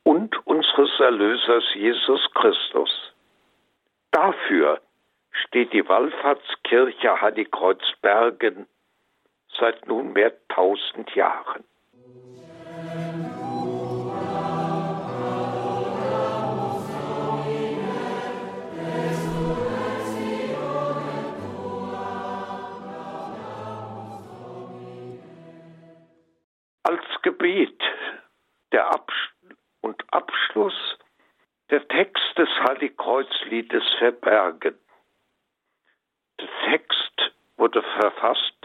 und 0.04 0.36
unseres 0.46 1.00
Erlösers 1.00 1.64
Jesus 1.74 2.30
Christus. 2.36 2.92
Dafür 4.12 4.80
steht 5.32 5.74
die 5.74 5.88
Wallfahrtskirche 5.88 7.20
Heiligkreuzbergen 7.22 8.68
seit 9.60 9.88
nunmehr 9.88 10.34
tausend 10.50 11.14
Jahren. 11.16 11.64
Gebet 27.24 27.82
der 28.74 28.94
Absch 28.94 29.34
und 29.82 30.04
Abschluss 30.14 30.98
der 31.70 31.88
Text 31.88 32.38
des 32.38 32.50
Heiligkreuzliedes 32.68 33.84
verbergen. 33.98 34.78
Der 36.40 36.50
Text 36.70 37.34
wurde 37.56 37.82
verfasst 37.82 38.63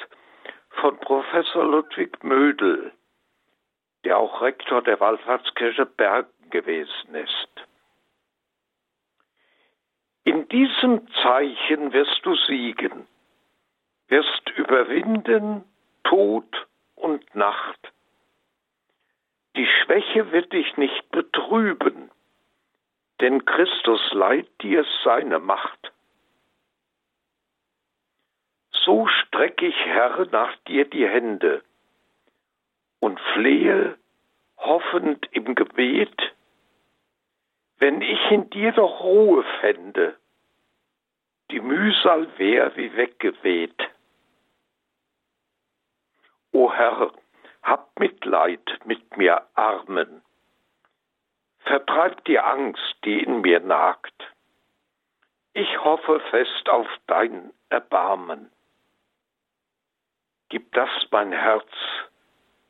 von 0.81 0.99
Professor 1.01 1.65
Ludwig 1.65 2.23
Mödel, 2.23 2.93
der 4.05 4.19
auch 4.19 4.41
Rektor 4.43 4.83
der 4.83 5.01
Wallfahrtskirche 5.01 5.87
Bergen 5.87 6.51
gewesen 6.51 7.15
ist. 7.15 7.49
In 10.25 10.49
diesem 10.49 11.09
Zeichen 11.23 11.93
wirst 11.93 12.21
du 12.23 12.35
siegen, 12.35 13.07
wirst 14.09 14.51
überwinden 14.57 15.65
Tod 16.05 16.67
und 16.97 17.35
Nacht 17.35 17.93
die 19.59 19.67
Schwäche 19.67 20.31
wird 20.31 20.53
dich 20.53 20.77
nicht 20.77 21.11
betrüben, 21.11 22.13
denn 23.21 23.45
Christus 23.45 24.01
leiht 24.13 24.49
dir 24.63 24.87
seine 25.03 25.41
Macht. 25.41 25.93
So 28.89 29.07
strecke 29.07 29.67
ich, 29.67 29.77
Herr, 29.85 30.25
nach 30.33 30.57
dir 30.67 30.87
die 30.87 31.07
Hände 31.07 31.63
und 33.01 33.21
flehe, 33.35 33.99
hoffend 34.57 35.29
im 35.33 35.55
Gebet, 35.55 36.19
wenn 37.77 38.01
ich 38.01 38.31
in 38.31 38.49
dir 38.49 38.73
doch 38.73 39.01
Ruhe 39.05 39.45
fände, 39.61 40.17
die 41.51 41.61
Mühsal 41.61 42.29
wär 42.39 42.75
wie 42.77 42.97
weggeweht. 42.97 43.79
O 46.53 46.73
Herr, 46.73 47.13
hab 47.63 48.01
Mitleid 48.01 48.87
mit 48.87 49.19
mir 49.19 49.43
Armen. 49.53 50.23
Vertreib 51.59 52.25
die 52.25 52.41
Angst, 52.41 52.97
die 53.05 53.23
in 53.23 53.43
mir 53.43 53.61
nagt. 53.61 54.33
Ich 55.53 55.85
hoffe 55.85 56.21
fest 56.31 56.71
auf 56.71 56.89
dein 57.07 57.53
Erbarmen. 57.69 58.51
Gib 60.49 60.73
das 60.73 60.91
mein 61.11 61.33
Herz 61.33 61.69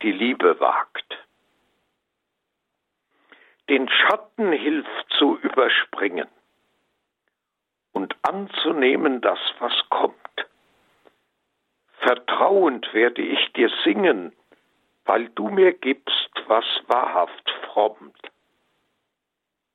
die 0.03 0.13
Liebe 0.13 0.59
wagt. 0.61 1.19
Den 3.69 3.89
Schatten 3.89 4.53
hilft 4.53 5.07
zu 5.19 5.37
überspringen 5.39 6.29
und 7.93 8.17
anzunehmen 8.23 9.21
das, 9.21 9.39
was 9.59 9.73
kommt. 9.91 10.17
Vertrauend 11.99 12.93
werde 12.95 13.23
ich 13.23 13.53
dir 13.53 13.71
singen, 13.85 14.33
weil 15.05 15.29
du 15.31 15.49
mir 15.49 15.73
gibst, 15.73 16.31
was 16.47 16.65
wahrhaft 16.87 17.51
frommt. 17.67 18.31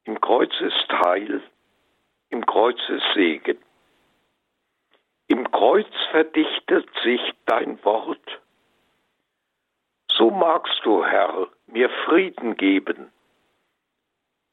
Im 0.05 0.19
Kreuz 0.19 0.53
ist 0.61 0.89
Heil, 1.05 1.41
im 2.29 2.45
Kreuz 2.45 2.79
ist 2.89 3.05
Segen. 3.13 3.57
Im 5.27 5.49
Kreuz 5.51 5.88
verdichtet 6.12 6.89
sich 7.03 7.21
dein 7.45 7.83
Wort. 7.83 8.41
So 10.12 10.29
magst 10.29 10.79
du, 10.83 11.03
Herr, 11.03 11.47
mir 11.67 11.89
Frieden 12.05 12.55
geben 12.55 13.12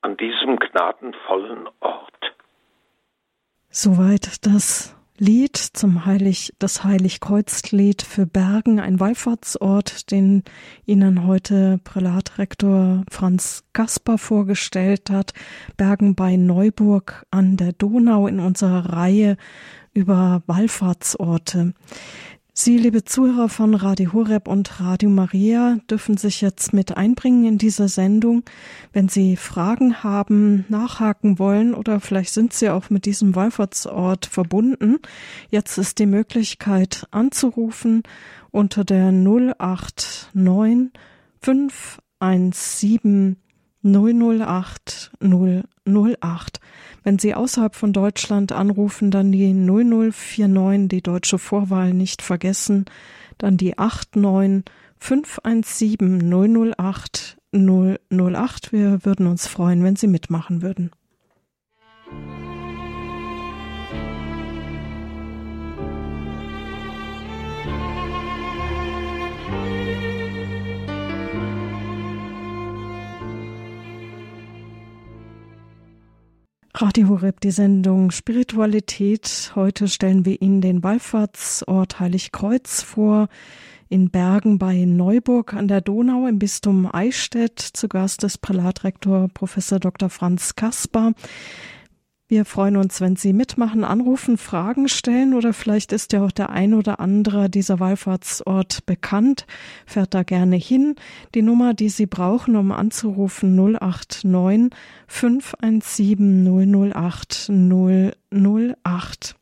an 0.02 0.16
diesem 0.16 0.56
gnadenvollen 0.58 1.68
Ort. 1.80 2.36
Soweit 3.68 4.44
das 4.46 4.96
Lied 5.22 5.58
zum 5.58 6.06
Heilig, 6.06 6.54
das 6.58 6.82
Heiligkreuzlied 6.82 8.00
für 8.00 8.24
Bergen, 8.24 8.80
ein 8.80 9.00
Wallfahrtsort, 9.00 10.10
den 10.10 10.44
Ihnen 10.86 11.26
heute 11.26 11.78
Prälatrektor 11.84 13.04
Franz 13.10 13.64
Kasper 13.74 14.16
vorgestellt 14.16 15.10
hat. 15.10 15.34
Bergen 15.76 16.14
bei 16.14 16.36
Neuburg 16.36 17.26
an 17.30 17.58
der 17.58 17.74
Donau 17.74 18.28
in 18.28 18.40
unserer 18.40 18.94
Reihe 18.94 19.36
über 19.92 20.42
Wallfahrtsorte. 20.46 21.74
Sie, 22.52 22.76
liebe 22.78 23.04
Zuhörer 23.04 23.48
von 23.48 23.74
Radio 23.74 24.12
Horeb 24.12 24.48
und 24.48 24.80
Radio 24.80 25.08
Maria, 25.08 25.78
dürfen 25.88 26.16
sich 26.16 26.40
jetzt 26.40 26.72
mit 26.72 26.96
einbringen 26.96 27.44
in 27.44 27.58
diese 27.58 27.88
Sendung. 27.88 28.42
Wenn 28.92 29.08
Sie 29.08 29.36
Fragen 29.36 30.02
haben, 30.02 30.64
nachhaken 30.68 31.38
wollen 31.38 31.74
oder 31.74 32.00
vielleicht 32.00 32.32
sind 32.32 32.52
Sie 32.52 32.68
auch 32.68 32.90
mit 32.90 33.04
diesem 33.04 33.36
Wallfahrtsort 33.36 34.26
verbunden, 34.26 34.98
jetzt 35.50 35.78
ist 35.78 36.00
die 36.00 36.06
Möglichkeit 36.06 37.06
anzurufen 37.12 38.02
unter 38.50 38.84
der 38.84 39.12
089 39.12 40.90
517 41.40 43.36
008 43.82 45.12
008. 45.20 46.60
Wenn 47.02 47.18
Sie 47.18 47.34
außerhalb 47.34 47.74
von 47.74 47.92
Deutschland 47.92 48.52
anrufen, 48.52 49.10
dann 49.10 49.32
die 49.32 49.52
0049, 49.52 50.88
die 50.88 51.02
deutsche 51.02 51.38
Vorwahl 51.38 51.94
nicht 51.94 52.22
vergessen, 52.22 52.84
dann 53.38 53.56
die 53.56 53.74
89 53.76 54.64
517 54.98 56.74
008 56.76 57.38
008. 57.52 58.72
Wir 58.72 59.04
würden 59.04 59.26
uns 59.26 59.46
freuen, 59.46 59.82
wenn 59.82 59.96
Sie 59.96 60.06
mitmachen 60.06 60.62
würden. 60.62 60.90
Radio 76.72 77.08
Horeb, 77.08 77.40
die 77.40 77.50
Sendung 77.50 78.12
Spiritualität. 78.12 79.52
Heute 79.56 79.88
stellen 79.88 80.24
wir 80.24 80.40
Ihnen 80.40 80.60
den 80.60 80.84
Wallfahrtsort 80.84 81.98
Heiligkreuz 81.98 82.82
vor 82.82 83.28
in 83.88 84.10
Bergen 84.10 84.58
bei 84.58 84.84
Neuburg 84.84 85.52
an 85.52 85.66
der 85.66 85.80
Donau 85.80 86.28
im 86.28 86.38
Bistum 86.38 86.88
Eichstätt. 86.90 87.58
Zu 87.58 87.88
Gast 87.88 88.22
ist 88.22 88.38
Prälatrektor 88.38 89.28
Professor 89.34 89.80
Dr. 89.80 90.10
Franz 90.10 90.54
Kasper. 90.54 91.12
Wir 92.30 92.44
freuen 92.44 92.76
uns, 92.76 93.00
wenn 93.00 93.16
Sie 93.16 93.32
mitmachen, 93.32 93.82
anrufen, 93.82 94.38
Fragen 94.38 94.86
stellen 94.86 95.34
oder 95.34 95.52
vielleicht 95.52 95.90
ist 95.90 96.12
ja 96.12 96.24
auch 96.24 96.30
der 96.30 96.50
ein 96.50 96.74
oder 96.74 97.00
andere 97.00 97.50
dieser 97.50 97.80
Wallfahrtsort 97.80 98.86
bekannt, 98.86 99.48
fährt 99.84 100.14
da 100.14 100.22
gerne 100.22 100.54
hin. 100.54 100.94
Die 101.34 101.42
Nummer, 101.42 101.74
die 101.74 101.88
Sie 101.88 102.06
brauchen, 102.06 102.54
um 102.54 102.70
anzurufen, 102.70 103.56
089 103.56 104.70
517 105.08 106.92
008 106.92 107.50
008. 107.50 109.39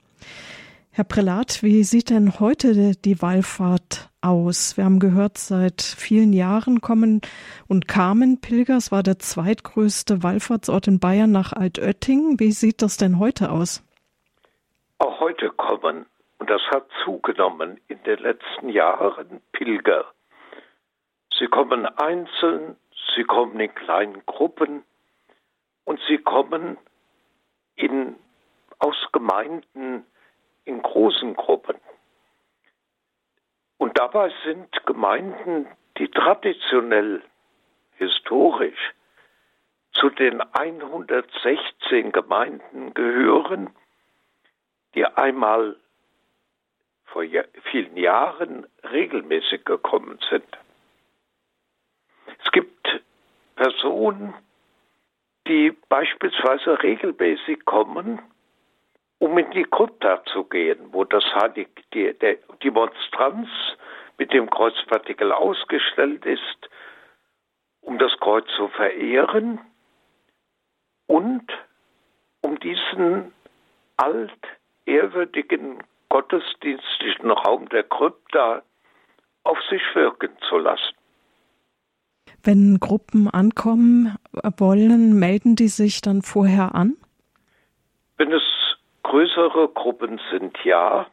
Herr 0.98 1.04
Prälat, 1.04 1.62
wie 1.62 1.84
sieht 1.84 2.10
denn 2.10 2.40
heute 2.40 2.96
die 2.96 3.22
Wallfahrt 3.22 4.10
aus? 4.20 4.76
Wir 4.76 4.84
haben 4.84 4.98
gehört, 4.98 5.38
seit 5.38 5.80
vielen 5.80 6.32
Jahren 6.32 6.80
kommen 6.80 7.20
und 7.68 7.86
kamen 7.86 8.40
Pilger. 8.40 8.78
Es 8.78 8.90
war 8.90 9.04
der 9.04 9.20
zweitgrößte 9.20 10.24
Wallfahrtsort 10.24 10.88
in 10.88 10.98
Bayern 10.98 11.30
nach 11.30 11.52
Altötting. 11.52 12.40
Wie 12.40 12.50
sieht 12.50 12.82
das 12.82 12.96
denn 12.96 13.20
heute 13.20 13.52
aus? 13.52 13.86
Auch 14.98 15.20
heute 15.20 15.50
kommen, 15.50 16.04
und 16.38 16.50
das 16.50 16.62
hat 16.72 16.88
zugenommen 17.04 17.80
in 17.86 18.02
den 18.02 18.18
letzten 18.18 18.68
Jahren, 18.68 19.40
Pilger. 19.52 20.04
Sie 21.38 21.46
kommen 21.46 21.86
einzeln, 21.86 22.74
sie 23.14 23.22
kommen 23.22 23.60
in 23.60 23.72
kleinen 23.72 24.26
Gruppen 24.26 24.82
und 25.84 26.00
sie 26.08 26.18
kommen 26.18 26.76
in, 27.76 28.16
aus 28.80 28.96
Gemeinden, 29.12 30.04
in 30.68 30.82
großen 30.82 31.34
Gruppen. 31.34 31.76
Und 33.78 33.98
dabei 33.98 34.30
sind 34.44 34.68
Gemeinden, 34.86 35.66
die 35.96 36.08
traditionell, 36.08 37.22
historisch 37.96 38.94
zu 39.92 40.10
den 40.10 40.40
116 40.40 42.12
Gemeinden 42.12 42.94
gehören, 42.94 43.70
die 44.94 45.04
einmal 45.04 45.76
vor 47.06 47.24
vielen 47.70 47.96
Jahren 47.96 48.66
regelmäßig 48.92 49.64
gekommen 49.64 50.20
sind. 50.30 50.46
Es 52.44 52.52
gibt 52.52 53.02
Personen, 53.56 54.34
die 55.48 55.70
beispielsweise 55.88 56.80
regelmäßig 56.82 57.64
kommen 57.64 58.20
um 59.18 59.36
in 59.38 59.50
die 59.50 59.64
Krypta 59.64 60.22
zu 60.32 60.44
gehen, 60.44 60.92
wo 60.92 61.04
das 61.04 61.24
Heilig, 61.34 61.68
die, 61.92 62.12
der, 62.18 62.36
die 62.62 62.70
Monstranz 62.70 63.48
mit 64.16 64.32
dem 64.32 64.48
Kreuzpartikel 64.48 65.32
ausgestellt 65.32 66.24
ist, 66.24 66.70
um 67.80 67.98
das 67.98 68.12
Kreuz 68.20 68.46
zu 68.56 68.68
verehren 68.68 69.60
und 71.06 71.46
um 72.42 72.58
diesen 72.60 73.32
altehrwürdigen 73.96 75.82
gottesdienstlichen 76.08 77.30
Raum 77.30 77.68
der 77.68 77.84
Krypta 77.84 78.62
auf 79.44 79.58
sich 79.70 79.82
wirken 79.94 80.30
zu 80.48 80.58
lassen. 80.58 80.94
Wenn 82.42 82.78
Gruppen 82.78 83.28
ankommen 83.28 84.16
wollen, 84.58 85.18
melden 85.18 85.56
die 85.56 85.68
sich 85.68 86.00
dann 86.00 86.22
vorher 86.22 86.74
an? 86.74 86.96
Wenn 88.16 88.32
es 88.32 88.42
größere 89.02 89.68
Gruppen 89.68 90.20
sind 90.30 90.56
ja, 90.64 91.06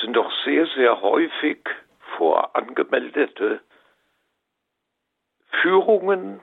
sind 0.00 0.14
doch 0.14 0.30
sehr, 0.44 0.66
sehr 0.76 1.00
häufig 1.00 1.58
vorangemeldete 2.16 3.60
Führungen 5.62 6.40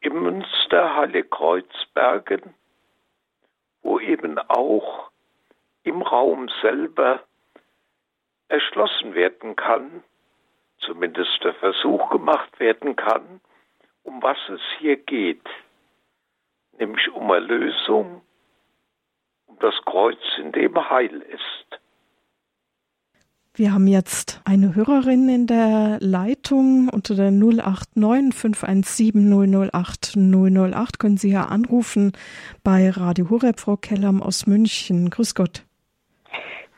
im 0.00 0.22
Münster 0.22 0.96
Heiligkreuzbergen, 0.96 2.54
wo 3.82 3.98
eben 3.98 4.38
auch 4.38 5.10
im 5.82 6.02
Raum 6.02 6.48
selber 6.60 7.22
erschlossen 8.48 9.14
werden 9.14 9.56
kann, 9.56 10.02
zumindest 10.78 11.42
der 11.44 11.54
Versuch 11.54 12.10
gemacht 12.10 12.58
werden 12.58 12.96
kann, 12.96 13.40
um 14.02 14.22
was 14.22 14.38
es 14.48 14.60
hier 14.78 14.96
geht, 14.96 15.48
nämlich 16.78 17.10
um 17.10 17.30
Erlösung, 17.30 18.22
das 19.60 19.74
Kreuz, 19.84 20.18
in 20.38 20.52
dem 20.52 20.74
Heil 20.90 21.22
ist. 21.32 21.80
Wir 23.54 23.74
haben 23.74 23.88
jetzt 23.88 24.40
eine 24.44 24.74
Hörerin 24.74 25.28
in 25.28 25.46
der 25.46 25.98
Leitung 26.00 26.88
unter 26.88 27.14
der 27.14 27.30
089 27.30 28.34
517 28.34 29.70
008 29.72 30.16
008. 30.16 30.98
Können 30.98 31.16
Sie 31.16 31.30
ja 31.30 31.46
anrufen 31.46 32.12
bei 32.62 32.90
Radio 32.90 33.28
Horeb, 33.28 33.58
Frau 33.60 33.76
Kellam 33.76 34.22
aus 34.22 34.46
München. 34.46 35.10
Grüß 35.10 35.34
Gott. 35.34 35.64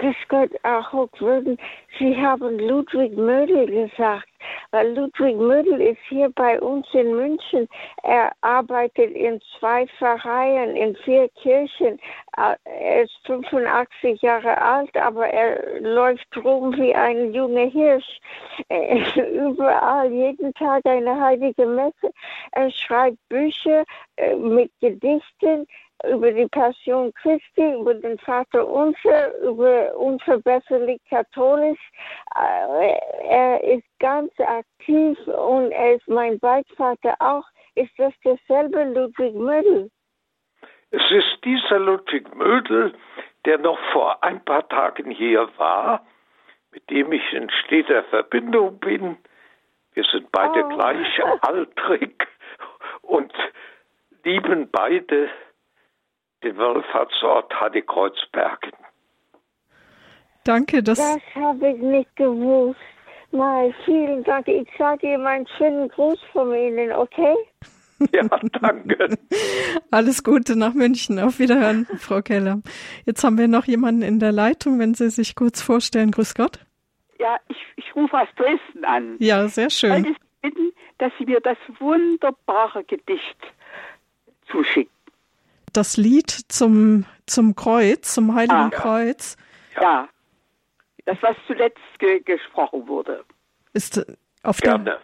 Grüß 0.03 0.51
auch 0.65 0.93
würden, 1.21 1.57
Sie 1.99 2.17
haben 2.17 2.59
Ludwig 2.59 3.17
Mödel 3.17 3.67
gesagt, 3.67 4.27
weil 4.73 4.93
Ludwig 4.97 5.37
Mödel 5.37 5.81
ist 5.81 6.01
hier 6.09 6.31
bei 6.31 6.61
uns 6.61 6.87
in 6.93 7.15
München. 7.15 7.69
Er 8.03 8.33
arbeitet 8.41 9.13
in 9.13 9.41
zwei 9.59 9.87
Pfarreien, 9.87 10.75
in 10.75 10.97
vier 10.97 11.29
Kirchen. 11.41 12.01
Er 12.37 13.03
ist 13.03 13.17
85 13.27 14.21
Jahre 14.23 14.61
alt, 14.61 14.97
aber 14.97 15.29
er 15.29 15.81
läuft 15.81 16.27
rum 16.43 16.75
wie 16.77 16.95
ein 16.95 17.33
junger 17.33 17.67
Hirsch. 17.67 18.21
Überall, 18.69 20.11
jeden 20.11 20.53
Tag 20.55 20.85
eine 20.87 21.21
heilige 21.21 21.67
Messe. 21.67 22.13
Er 22.53 22.71
schreibt 22.71 23.19
Bücher 23.29 23.85
äh, 24.17 24.35
mit 24.35 24.73
Gedichten 24.81 25.67
über 26.11 26.33
die 26.33 26.49
Passion 26.49 27.13
Christi, 27.15 27.75
über 27.75 27.95
den 27.95 28.19
Vater 28.19 28.67
Unser, 28.67 29.39
über 29.41 29.95
unverbesserlich 29.97 31.01
katholisch. 31.09 31.81
Äh, 32.35 32.99
er 33.29 33.63
ist 33.65 33.87
ganz 33.99 34.33
aktiv 34.39 35.19
und 35.27 35.71
er 35.73 35.95
ist 35.95 36.09
mein 36.09 36.39
Beichtvater 36.39 37.15
auch. 37.21 37.45
Ist 37.75 37.93
das 37.99 38.13
derselbe 38.25 38.85
Ludwig 38.85 39.35
Mödel? 39.35 39.91
Es 40.91 41.11
ist 41.11 41.45
dieser 41.45 41.79
Ludwig 41.79 42.35
Mödel, 42.35 42.93
der 43.45 43.59
noch 43.59 43.79
vor 43.93 44.23
ein 44.23 44.45
paar 44.45 44.69
Tagen 44.69 45.11
hier 45.11 45.49
war, 45.57 46.05
mit 46.71 46.89
dem 46.91 47.13
ich 47.13 47.33
in 47.33 47.51
steter 47.65 48.05
Verbindung 48.05 48.79
bin. 48.79 49.17
Wir 49.95 50.05
sind 50.05 50.31
beide 50.33 50.65
oh. 50.65 50.69
gleichaltrig 50.69 52.29
und 53.03 53.33
lieben 54.25 54.71
beide 54.71 55.31
den 56.43 56.57
Wallfahrtsort 56.57 57.53
Heiligkreuzbergen. 57.61 58.73
Danke, 60.45 60.83
das. 60.83 60.99
Das 60.99 61.21
habe 61.35 61.71
ich 61.71 61.79
nicht 61.79 62.17
gewusst. 62.17 62.79
Mal, 63.31 63.73
vielen 63.85 64.25
Dank. 64.25 64.47
Ich 64.49 64.69
sage 64.77 65.15
ihm 65.15 65.27
einen 65.27 65.47
schönen 65.57 65.89
Gruß 65.89 66.19
von 66.33 66.53
Ihnen, 66.55 66.93
okay? 66.93 67.35
Ja, 68.13 68.25
danke. 68.61 69.17
Alles 69.93 70.25
Gute 70.25 70.57
nach 70.59 70.75
München. 70.75 71.21
Auf 71.21 71.39
Wiederhören, 71.39 71.87
Frau 71.99 72.21
Keller. 72.21 72.61
Jetzt 73.07 73.23
haben 73.23 73.39
wir 73.39 73.47
noch 73.47 73.67
jemanden 73.67 74.03
in 74.03 74.19
der 74.19 74.33
Leitung, 74.33 74.81
wenn 74.81 74.95
Sie 74.95 75.09
sich 75.09 75.37
kurz 75.37 75.63
vorstellen. 75.63 76.11
Grüß 76.11 76.35
Gott. 76.35 76.59
Ja, 77.21 77.37
ich, 77.49 77.57
ich 77.77 77.95
rufe 77.95 78.19
aus 78.19 78.27
Dresden 78.35 78.85
an. 78.85 79.15
Ja, 79.21 79.47
sehr 79.47 79.69
Ich 79.69 79.75
schön. 79.75 79.93
wollte 79.93 80.09
Sie 80.09 80.49
bitten, 80.51 80.73
dass 80.99 81.13
Sie 81.17 81.27
mir 81.27 81.39
das 81.41 81.57
wunderbare 81.79 82.83
Gedicht 82.83 83.39
zuschicken. 84.51 84.91
Das 85.73 85.97
Lied 85.97 86.31
zum, 86.49 87.05
zum 87.27 87.55
Kreuz, 87.57 88.13
zum 88.15 88.35
Heiligen 88.35 88.55
Ah. 88.55 88.71
Kreuz, 88.71 89.37
Ja. 89.81 90.09
Das, 91.05 91.19
was 91.21 91.37
zuletzt 91.49 91.81
ge 91.99 92.21
gesprochen 92.21 92.87
wurde. 92.87 93.25
ist 93.73 93.97
äh, 93.99 94.05
auf 94.45 94.61
der, 94.61 94.75
Gerne. 94.79 94.99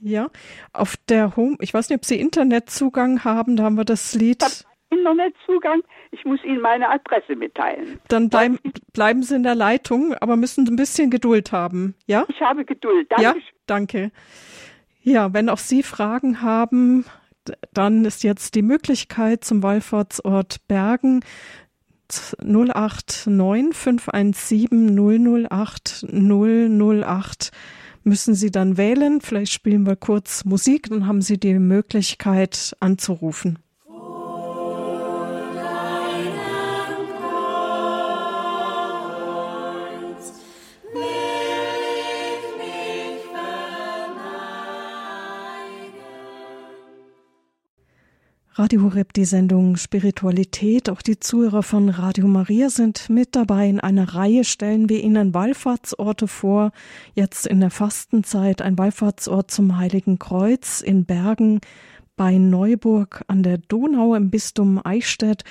ja, 0.00 0.30
auf 0.72 0.96
der 1.08 1.36
Home, 1.36 1.56
ich 1.60 1.74
weiß 1.74 1.90
nicht, 1.90 1.98
ob 1.98 2.04
Sie 2.06 2.18
Internetzugang 2.18 3.24
haben, 3.24 3.56
da 3.56 3.64
haben 3.64 3.76
wir 3.76 3.84
das 3.84 4.14
Lied. 4.14 4.42
Habe 4.42 4.54
Internetzugang. 4.88 5.82
Ich 6.12 6.24
muss 6.24 6.42
Ihnen 6.44 6.60
meine 6.62 6.88
Adresse 6.88 7.36
mitteilen. 7.36 8.00
Dann 8.08 8.30
bleiben, 8.30 8.58
bleiben 8.94 9.22
Sie 9.22 9.34
in 9.34 9.42
der 9.42 9.54
Leitung, 9.56 10.14
aber 10.14 10.36
müssen 10.36 10.66
ein 10.66 10.76
bisschen 10.76 11.10
Geduld 11.10 11.52
haben, 11.52 11.94
ja? 12.06 12.24
Ich 12.28 12.40
habe 12.40 12.64
Geduld. 12.64 13.08
Ja, 13.18 13.32
Danke. 13.32 13.42
danke. 13.66 14.12
Ja, 15.02 15.34
wenn 15.34 15.50
auch 15.50 15.58
Sie 15.58 15.82
Fragen 15.82 16.40
haben, 16.40 17.04
dann 17.72 18.04
ist 18.04 18.22
jetzt 18.22 18.54
die 18.54 18.62
Möglichkeit 18.62 19.44
zum 19.44 19.62
Wallfahrtsort 19.62 20.66
Bergen 20.68 21.20
089 22.42 23.74
517 23.74 25.46
008 25.48 26.06
008 26.12 27.50
müssen 28.04 28.34
Sie 28.34 28.50
dann 28.50 28.76
wählen. 28.76 29.20
Vielleicht 29.20 29.52
spielen 29.52 29.86
wir 29.86 29.96
kurz 29.96 30.44
Musik, 30.44 30.88
dann 30.90 31.06
haben 31.06 31.22
Sie 31.22 31.38
die 31.38 31.58
Möglichkeit 31.58 32.76
anzurufen. 32.80 33.58
Radio 48.56 48.82
Horeb, 48.82 49.12
die 49.14 49.24
Sendung 49.24 49.76
Spiritualität. 49.76 50.88
Auch 50.88 51.02
die 51.02 51.18
Zuhörer 51.18 51.64
von 51.64 51.88
Radio 51.88 52.28
Maria 52.28 52.70
sind 52.70 53.10
mit 53.10 53.34
dabei. 53.34 53.68
In 53.68 53.80
einer 53.80 54.14
Reihe 54.14 54.44
stellen 54.44 54.88
wir 54.88 55.02
Ihnen 55.02 55.34
Wallfahrtsorte 55.34 56.28
vor. 56.28 56.70
Jetzt 57.14 57.48
in 57.48 57.58
der 57.58 57.70
Fastenzeit 57.70 58.62
ein 58.62 58.78
Wallfahrtsort 58.78 59.50
zum 59.50 59.76
Heiligen 59.76 60.20
Kreuz 60.20 60.80
in 60.80 61.04
Bergen 61.04 61.62
bei 62.14 62.38
Neuburg 62.38 63.24
an 63.26 63.42
der 63.42 63.58
Donau 63.58 64.14
im 64.14 64.30
Bistum 64.30 64.80
Eichstätt. 64.84 65.42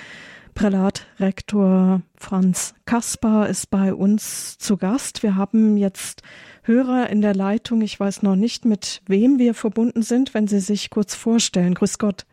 Prälat 0.53 1.05
Rektor 1.19 2.03
Franz 2.15 2.73
Kaspar 2.85 3.49
ist 3.49 3.69
bei 3.69 3.93
uns 3.93 4.57
zu 4.59 4.77
Gast. 4.77 5.23
Wir 5.23 5.35
haben 5.35 5.75
jetzt 5.75 6.21
Hörer 6.61 7.09
in 7.09 7.21
der 7.21 7.35
Leitung. 7.35 7.81
Ich 7.81 7.99
weiß 7.99 8.21
noch 8.21 8.37
nicht, 8.37 8.63
mit 8.63 9.01
wem 9.07 9.39
wir 9.39 9.55
verbunden 9.55 10.03
sind, 10.03 10.33
wenn 10.33 10.47
Sie 10.47 10.61
sich 10.61 10.89
kurz 10.89 11.15
vorstellen. 11.15 11.73
Grüß 11.73 11.97
Gott. 11.97 12.25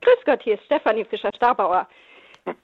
Grüß 0.00 0.24
Gott, 0.24 0.42
hier 0.42 0.54
ist 0.54 0.64
Stefanie 0.64 1.04
Fischer-Starbauer. 1.04 1.88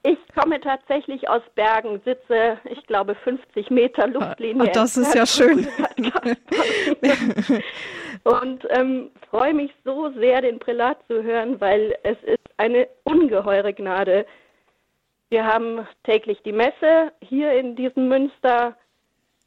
Ich 0.03 0.18
komme 0.35 0.61
tatsächlich 0.61 1.29
aus 1.29 1.42
Bergen, 1.55 2.01
sitze, 2.05 2.59
ich 2.64 2.87
glaube, 2.87 3.14
50 3.16 3.70
Meter 3.70 4.07
Luftlinie. 4.07 4.68
Ah, 4.68 4.73
das 4.73 4.97
ist 4.97 5.14
ja 5.14 5.27
schön. 5.27 5.68
Und 8.25 8.66
ähm, 8.70 9.11
freue 9.31 9.53
mich 9.53 9.73
so 9.85 10.11
sehr, 10.12 10.40
den 10.40 10.59
Prälat 10.59 10.99
zu 11.07 11.23
hören, 11.23 11.61
weil 11.61 11.97
es 12.03 12.16
ist 12.23 12.38
eine 12.57 12.88
ungeheure 13.05 13.75
Gnade. 13.75 14.25
Wir 15.29 15.44
haben 15.44 15.87
täglich 16.05 16.40
die 16.44 16.53
Messe 16.53 17.12
hier 17.20 17.53
in 17.53 17.77
diesem 17.77 18.09
Münster. 18.09 18.77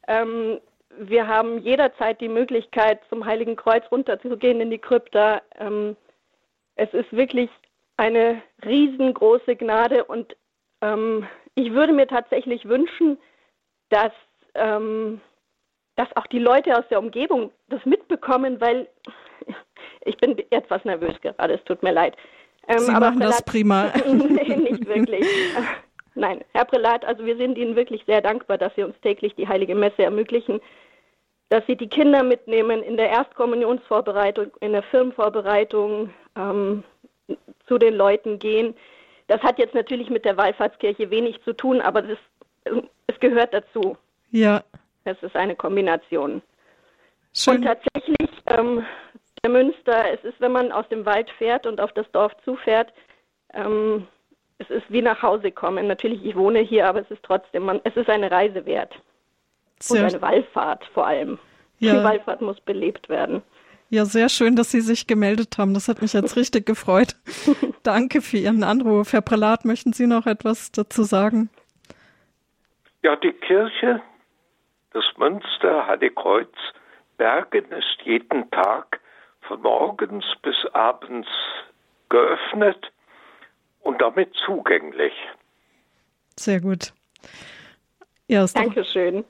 Ähm, 0.06 0.60
wir 0.98 1.26
haben 1.26 1.58
jederzeit 1.58 2.20
die 2.20 2.28
Möglichkeit, 2.28 3.00
zum 3.08 3.24
Heiligen 3.24 3.56
Kreuz 3.56 3.84
runterzugehen 3.90 4.60
in 4.60 4.70
die 4.70 4.78
Krypta. 4.78 5.42
Ähm, 5.58 5.96
es 6.76 6.92
ist 6.92 7.10
wirklich 7.12 7.50
eine 7.98 8.40
riesengroße 8.64 9.56
Gnade 9.56 10.04
und 10.04 10.34
ähm, 10.80 11.26
ich 11.54 11.72
würde 11.72 11.92
mir 11.92 12.06
tatsächlich 12.06 12.66
wünschen, 12.66 13.18
dass, 13.90 14.12
ähm, 14.54 15.20
dass 15.96 16.08
auch 16.16 16.26
die 16.28 16.38
Leute 16.38 16.78
aus 16.78 16.84
der 16.88 17.00
Umgebung 17.00 17.50
das 17.68 17.84
mitbekommen, 17.84 18.60
weil 18.60 18.88
ich 20.04 20.16
bin 20.18 20.38
etwas 20.50 20.84
nervös 20.84 21.20
gerade, 21.20 21.54
es 21.54 21.64
tut 21.64 21.82
mir 21.82 21.92
leid. 21.92 22.16
Ähm, 22.68 22.78
Sie 22.78 22.92
machen 22.92 23.20
das 23.20 23.42
Prälat- 23.42 23.46
prima. 23.46 23.92
nee, 24.06 24.56
nicht 24.56 24.86
wirklich. 24.86 25.26
Nein, 26.14 26.44
Herr 26.52 26.64
Prälat, 26.64 27.04
also 27.04 27.24
wir 27.24 27.36
sind 27.36 27.58
Ihnen 27.58 27.76
wirklich 27.76 28.02
sehr 28.06 28.20
dankbar, 28.20 28.58
dass 28.58 28.74
Sie 28.76 28.82
uns 28.82 28.98
täglich 29.00 29.34
die 29.34 29.48
Heilige 29.48 29.74
Messe 29.74 30.02
ermöglichen, 30.02 30.60
dass 31.48 31.64
Sie 31.66 31.76
die 31.76 31.88
Kinder 31.88 32.22
mitnehmen 32.22 32.82
in 32.82 32.96
der 32.96 33.08
Erstkommunionsvorbereitung, 33.08 34.50
in 34.60 34.72
der 34.72 34.82
Firmenvorbereitung, 34.84 36.10
ähm, 36.36 36.84
zu 37.68 37.78
den 37.78 37.94
Leuten 37.94 38.38
gehen. 38.38 38.74
Das 39.28 39.40
hat 39.42 39.58
jetzt 39.58 39.74
natürlich 39.74 40.10
mit 40.10 40.24
der 40.24 40.36
Wallfahrtskirche 40.36 41.10
wenig 41.10 41.42
zu 41.44 41.52
tun, 41.52 41.80
aber 41.80 42.02
das, 42.02 42.18
es 43.06 43.20
gehört 43.20 43.54
dazu. 43.54 43.96
Ja, 44.30 44.62
Es 45.04 45.22
ist 45.22 45.36
eine 45.36 45.54
Kombination. 45.54 46.32
Und 46.34 46.42
schön. 47.34 47.62
tatsächlich, 47.62 48.30
ähm, 48.46 48.84
der 49.42 49.50
Münster, 49.50 50.12
es 50.12 50.24
ist, 50.24 50.40
wenn 50.40 50.52
man 50.52 50.72
aus 50.72 50.88
dem 50.88 51.06
Wald 51.06 51.30
fährt 51.38 51.66
und 51.66 51.80
auf 51.80 51.92
das 51.92 52.10
Dorf 52.12 52.32
zufährt, 52.44 52.92
ähm, 53.54 54.06
es 54.58 54.68
ist 54.70 54.90
wie 54.90 55.02
nach 55.02 55.22
Hause 55.22 55.52
kommen. 55.52 55.86
Natürlich, 55.86 56.24
ich 56.24 56.34
wohne 56.34 56.60
hier, 56.60 56.88
aber 56.88 57.00
es 57.00 57.10
ist 57.10 57.22
trotzdem, 57.22 57.64
man, 57.64 57.80
es 57.84 57.96
ist 57.96 58.10
eine 58.10 58.30
Reise 58.30 58.66
wert. 58.66 58.94
Und 58.94 59.98
Sehr, 59.98 60.06
eine 60.06 60.20
Wallfahrt 60.20 60.84
vor 60.92 61.06
allem. 61.06 61.38
Ja. 61.78 61.94
Die 61.94 62.04
Wallfahrt 62.04 62.40
muss 62.40 62.60
belebt 62.60 63.08
werden. 63.08 63.42
Ja, 63.90 64.04
sehr 64.04 64.28
schön, 64.28 64.56
dass 64.56 64.70
Sie 64.70 64.80
sich 64.80 65.06
gemeldet 65.06 65.56
haben. 65.58 65.74
Das 65.74 65.88
hat 65.88 66.02
mich 66.02 66.12
jetzt 66.12 66.36
richtig 66.36 66.66
gefreut. 66.66 67.16
Danke 67.82 68.20
für 68.20 68.36
Ihren 68.36 68.62
Anruf. 68.62 69.12
Herr 69.12 69.22
Prälat, 69.22 69.64
möchten 69.64 69.92
Sie 69.92 70.06
noch 70.06 70.26
etwas 70.26 70.72
dazu 70.72 71.04
sagen? 71.04 71.48
Ja, 73.02 73.16
die 73.16 73.32
Kirche, 73.32 74.02
das 74.92 75.04
Münster 75.16 75.86
Heiligkreuz 75.86 76.52
Bergen 77.16 77.70
ist 77.72 77.98
jeden 78.04 78.50
Tag 78.50 79.00
von 79.42 79.60
morgens 79.62 80.24
bis 80.42 80.56
abends 80.72 81.28
geöffnet 82.08 82.92
und 83.80 84.00
damit 84.00 84.32
zugänglich. 84.46 85.12
Sehr 86.36 86.60
gut. 86.60 86.92
Ja, 88.28 88.44
ist 88.44 88.56
doch, 88.56 88.62
Dankeschön. 88.62 89.24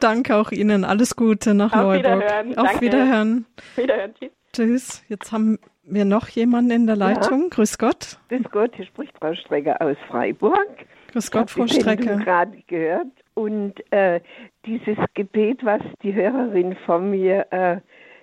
Danke 0.00 0.36
auch 0.36 0.50
Ihnen. 0.50 0.84
Alles 0.84 1.16
Gute 1.16 1.54
nach 1.54 1.72
Auf 1.72 1.82
Neuburg. 1.82 1.98
Wiederhören. 2.20 2.58
Auf 2.58 2.66
Danke. 2.66 2.80
Wiederhören. 2.80 3.46
Wiederhören. 3.76 4.14
Tschüss. 4.14 4.30
Tschüss. 4.52 5.04
Jetzt 5.08 5.32
haben 5.32 5.58
wir 5.84 6.04
noch 6.04 6.28
jemanden 6.28 6.70
in 6.70 6.86
der 6.86 6.96
Leitung. 6.96 7.50
Grüß 7.50 7.78
Gott. 7.78 8.18
Grüß 8.28 8.44
Gott, 8.50 8.74
hier 8.76 8.86
spricht 8.86 9.12
Frau 9.18 9.34
Strecker 9.34 9.80
aus 9.80 9.96
Freiburg. 10.08 10.66
Grüß 11.12 11.24
Ich 11.26 11.30
Gott, 11.30 11.50
Frau 11.50 11.64
die 11.64 11.74
Sendung 11.74 12.04
Strecke. 12.04 12.24
gerade 12.24 12.58
gehört 12.66 13.06
und 13.34 13.74
äh, 13.92 14.20
dieses 14.66 14.96
Gebet, 15.14 15.64
was 15.64 15.82
die 16.02 16.14
Hörerin 16.14 16.76
von 16.86 17.10
mir 17.10 17.46
äh, 17.50 17.76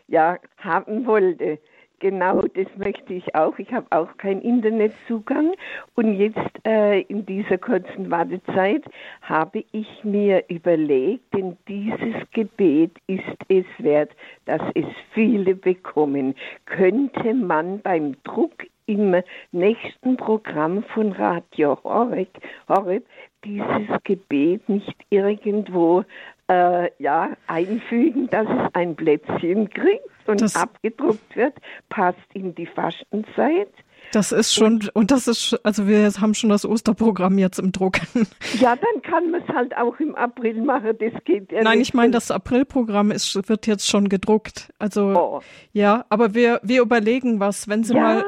ja 0.08 0.38
haben 0.58 1.06
wollte, 1.06 1.60
genau 2.00 2.42
das 2.42 2.68
möchte 2.78 3.14
ich 3.14 3.36
auch. 3.36 3.58
Ich 3.60 3.72
habe 3.72 3.88
auch 3.92 4.16
keinen 4.18 4.42
Internetzugang 4.42 5.54
und 5.96 6.16
jetzt 6.16 6.40
äh, 6.66 7.02
in 7.02 7.26
dieser 7.26 7.58
kurzen 7.58 8.10
Wartezeit 8.10 8.84
habe 9.22 9.64
ich 9.72 9.88
mir 10.04 10.44
überlegt, 10.50 11.34
denn 11.34 11.58
dieses 11.68 12.16
Gebet 12.32 12.92
ist 13.08 13.24
es 13.48 13.66
wert, 13.80 14.12
dass 14.46 14.62
es 14.76 14.86
viele 15.14 15.56
bekommen. 15.56 16.36
Könnte 16.66 17.34
man 17.34 17.82
beim 17.82 18.16
Druck 18.24 18.54
im 18.90 19.22
nächsten 19.52 20.18
Programm 20.18 20.84
von 20.96 21.12
Radio 21.12 21.78
Horeb, 21.84 23.06
dieses 23.46 24.04
Gebet 24.04 24.68
nicht 24.68 24.96
irgendwo 25.12 26.04
äh, 26.50 26.90
ja, 27.00 27.30
einfügen, 27.48 28.30
dass 28.30 28.48
es 28.48 28.74
ein 28.76 28.96
Plätzchen 28.96 29.70
kriegt 29.70 30.04
und 30.28 30.42
Das- 30.42 30.56
abgedruckt 30.56 31.36
wird, 31.36 31.54
passt 31.90 32.18
in 32.34 32.56
die 32.56 32.66
Fastenzeit. 32.66 33.70
Das 34.12 34.32
ist 34.32 34.54
schon, 34.54 34.74
und, 34.74 34.96
und, 34.96 35.12
das 35.12 35.28
ist, 35.28 35.60
also 35.64 35.88
wir 35.88 36.10
haben 36.20 36.34
schon 36.34 36.50
das 36.50 36.66
Osterprogramm 36.66 37.38
jetzt 37.38 37.60
im 37.60 37.72
Druck. 37.72 38.00
Ja, 38.60 38.76
dann 38.76 39.02
kann 39.04 39.32
man 39.32 39.42
es 39.42 39.48
halt 39.54 39.76
auch 39.78 40.00
im 40.00 40.16
April 40.16 40.62
machen, 40.64 40.94
das 41.00 41.24
geht 41.24 41.52
ja 41.52 41.62
Nein, 41.64 41.82
ich 41.82 41.94
meine, 41.94 42.12
das 42.12 42.32
Aprilprogramm 42.32 43.12
ist, 43.12 43.48
wird 43.48 43.68
jetzt 43.68 43.88
schon 43.88 44.10
gedruckt. 44.10 44.74
Also, 44.80 45.14
oh. 45.16 45.42
ja, 45.72 46.06
aber 46.10 46.34
wir, 46.34 46.60
wir 46.64 46.82
überlegen 46.82 47.40
was, 47.40 47.68
wenn 47.68 47.84
Sie 47.84 47.94
ja, 47.94 48.02
mal, 48.02 48.26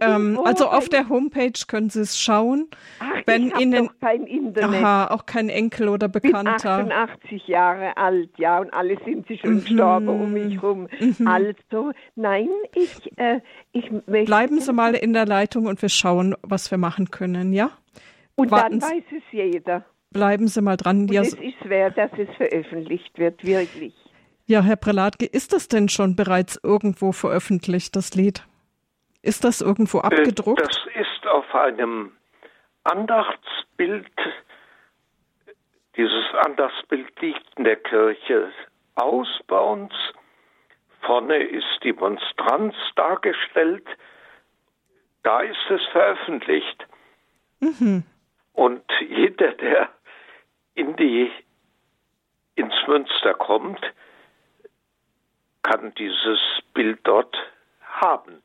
ähm, 0.00 0.38
also 0.44 0.66
auf 0.66 0.88
der 0.88 1.08
Homepage 1.08 1.52
können 1.66 1.90
Sie 1.90 2.00
es 2.00 2.18
schauen. 2.18 2.68
Ach, 2.98 3.22
wenn 3.26 3.48
ich 3.48 3.58
Ihnen, 3.58 3.86
doch 3.86 4.00
kein 4.00 4.26
Internet. 4.26 4.82
Aha, 4.82 5.08
auch 5.08 5.26
kein 5.26 5.48
Enkel 5.48 5.88
oder 5.88 6.08
Bekannter. 6.08 6.78
Bin 6.78 6.92
88 6.92 7.46
Jahre 7.46 7.96
alt, 7.96 8.30
ja, 8.38 8.58
und 8.58 8.72
alle 8.72 8.96
sind 9.04 9.26
sie 9.28 9.38
schon 9.38 9.54
mhm. 9.54 9.60
gestorben 9.60 10.08
um 10.08 10.32
mich 10.32 10.62
rum. 10.62 10.88
Mhm. 10.98 11.26
Also, 11.26 11.92
nein, 12.14 12.48
ich, 12.74 13.12
äh, 13.16 13.40
ich 13.72 13.90
möchte. 14.06 14.26
Bleiben 14.26 14.60
Sie 14.60 14.72
mal 14.72 14.85
in 14.94 15.12
der 15.12 15.26
Leitung 15.26 15.66
und 15.66 15.82
wir 15.82 15.88
schauen, 15.88 16.34
was 16.42 16.70
wir 16.70 16.78
machen 16.78 17.10
können, 17.10 17.52
ja? 17.52 17.70
Und 18.34 18.50
Warten 18.50 18.80
dann 18.80 18.90
weiß 18.90 19.04
es 19.16 19.22
jeder. 19.32 19.84
Bleiben 20.10 20.48
Sie 20.48 20.62
mal 20.62 20.76
dran. 20.76 21.02
Und 21.02 21.12
ja, 21.12 21.22
es 21.22 21.34
ist 21.34 21.68
wert, 21.68 21.98
dass 21.98 22.10
es 22.18 22.28
veröffentlicht 22.36 23.18
wird, 23.18 23.44
wirklich. 23.44 23.94
Ja, 24.46 24.62
Herr 24.62 24.76
Prelatke, 24.76 25.26
ist 25.26 25.52
das 25.52 25.68
denn 25.68 25.88
schon 25.88 26.14
bereits 26.14 26.60
irgendwo 26.62 27.12
veröffentlicht, 27.12 27.96
das 27.96 28.14
Lied? 28.14 28.44
Ist 29.22 29.42
das 29.42 29.60
irgendwo 29.60 29.98
äh, 29.98 30.02
abgedruckt? 30.02 30.60
Das 30.60 30.78
ist 30.94 31.26
auf 31.26 31.52
einem 31.52 32.12
Andachtsbild. 32.84 34.06
Dieses 35.96 36.24
Andachtsbild 36.44 37.20
liegt 37.20 37.58
in 37.58 37.64
der 37.64 37.76
Kirche 37.76 38.52
aus 38.94 39.26
bei 39.48 39.58
uns. 39.58 39.92
Vorne 41.00 41.38
ist 41.38 41.82
die 41.82 41.92
Monstranz 41.92 42.74
dargestellt. 42.94 43.86
Da 45.26 45.40
ist 45.40 45.56
es 45.70 45.80
veröffentlicht. 45.90 46.86
Mhm. 47.58 48.04
Und 48.52 48.84
jeder, 49.08 49.54
der 49.54 49.88
in 50.76 50.94
die, 50.94 51.28
ins 52.54 52.74
Münster 52.86 53.34
kommt, 53.34 53.80
kann 55.64 55.92
dieses 55.98 56.38
Bild 56.74 57.00
dort 57.02 57.34
haben. 57.82 58.40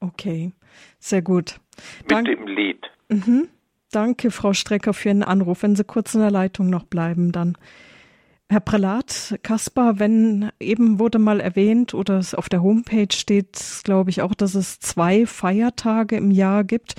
Okay, 0.00 0.50
sehr 0.98 1.22
gut. 1.22 1.60
Mit 2.00 2.10
Dank 2.10 2.26
dem 2.26 2.48
Lied. 2.48 2.90
Mhm. 3.08 3.48
Danke, 3.92 4.32
Frau 4.32 4.54
Strecker, 4.54 4.92
für 4.92 5.10
Ihren 5.10 5.22
Anruf. 5.22 5.62
Wenn 5.62 5.76
Sie 5.76 5.84
kurz 5.84 6.12
in 6.12 6.22
der 6.22 6.32
Leitung 6.32 6.70
noch 6.70 6.82
bleiben, 6.86 7.30
dann. 7.30 7.56
Herr 8.52 8.60
Prälat, 8.60 9.38
Kaspar, 9.42 9.98
wenn 9.98 10.52
eben 10.60 10.98
wurde 10.98 11.18
mal 11.18 11.40
erwähnt 11.40 11.94
oder 11.94 12.18
es 12.18 12.34
auf 12.34 12.50
der 12.50 12.62
Homepage 12.62 13.08
steht, 13.10 13.80
glaube 13.82 14.10
ich 14.10 14.20
auch, 14.20 14.34
dass 14.34 14.54
es 14.54 14.78
zwei 14.78 15.24
Feiertage 15.24 16.16
im 16.16 16.30
Jahr 16.30 16.62
gibt, 16.62 16.96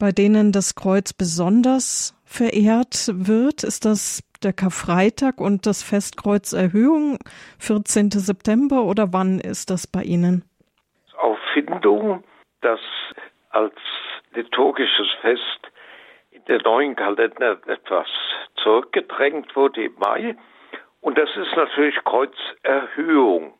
bei 0.00 0.10
denen 0.10 0.50
das 0.50 0.74
Kreuz 0.74 1.12
besonders 1.12 2.20
verehrt 2.24 3.12
wird. 3.14 3.62
Ist 3.62 3.84
das 3.84 4.24
der 4.42 4.52
Karfreitag 4.52 5.40
und 5.40 5.66
das 5.66 5.84
Festkreuzerhöhung, 5.84 7.18
14. 7.60 8.10
September 8.10 8.82
oder 8.82 9.12
wann 9.12 9.38
ist 9.38 9.70
das 9.70 9.86
bei 9.86 10.02
Ihnen? 10.02 10.42
Auffindung, 11.16 12.24
das 12.60 12.80
als 13.50 13.76
liturgisches 14.34 15.12
Fest 15.20 15.70
in 16.32 16.44
den 16.46 16.60
neuen 16.62 16.96
Kalender 16.96 17.60
etwas 17.68 18.08
zurückgedrängt 18.56 19.54
wurde 19.54 19.84
im 19.84 19.94
Mai. 20.00 20.34
Und 21.00 21.16
das 21.16 21.28
ist 21.36 21.54
natürlich 21.56 21.96
Kreuzerhöhung, 22.04 23.54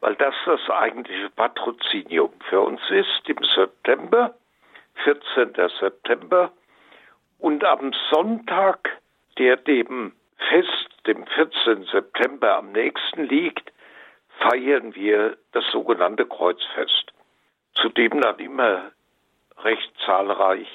weil 0.00 0.14
das 0.16 0.34
das 0.44 0.60
eigentliche 0.68 1.30
Patrozinium 1.30 2.32
für 2.48 2.60
uns 2.60 2.80
ist 2.90 3.22
im 3.26 3.42
September, 3.54 4.34
14. 5.04 5.54
September. 5.80 6.52
Und 7.38 7.64
am 7.64 7.92
Sonntag, 8.10 9.00
der 9.38 9.56
dem 9.56 10.12
Fest, 10.48 10.88
dem 11.06 11.26
14. 11.26 11.84
September 11.84 12.56
am 12.56 12.72
nächsten 12.72 13.24
liegt, 13.24 13.72
feiern 14.40 14.94
wir 14.94 15.36
das 15.52 15.64
sogenannte 15.70 16.26
Kreuzfest, 16.26 17.12
zu 17.74 17.88
dem 17.88 18.20
dann 18.20 18.38
immer 18.38 18.90
recht 19.58 19.92
zahlreich 20.04 20.68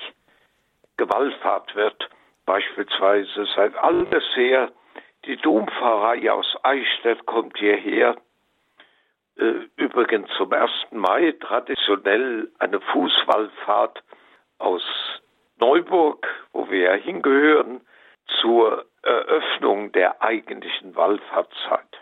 gewallfahrt 0.98 1.76
wird. 1.76 2.10
Beispielsweise 2.46 3.48
seit 3.56 3.76
alters 3.78 4.24
her 4.36 4.72
die 5.26 5.38
Dompfarrei 5.38 6.32
aus 6.32 6.56
Eichstätt 6.64 7.26
kommt 7.26 7.58
hierher. 7.58 8.16
Äh, 9.38 9.68
übrigens 9.78 10.30
zum 10.38 10.52
1. 10.52 10.72
Mai 10.92 11.34
traditionell 11.40 12.52
eine 12.60 12.80
Fußwallfahrt 12.80 14.04
aus 14.58 14.84
Neuburg, 15.60 16.28
wo 16.54 16.70
wir 16.70 16.80
ja 16.80 16.94
hingehören, 16.94 17.82
zur 18.42 18.86
Eröffnung 19.02 19.92
der 19.92 20.22
eigentlichen 20.22 20.96
Wallfahrtszeit. 20.96 22.00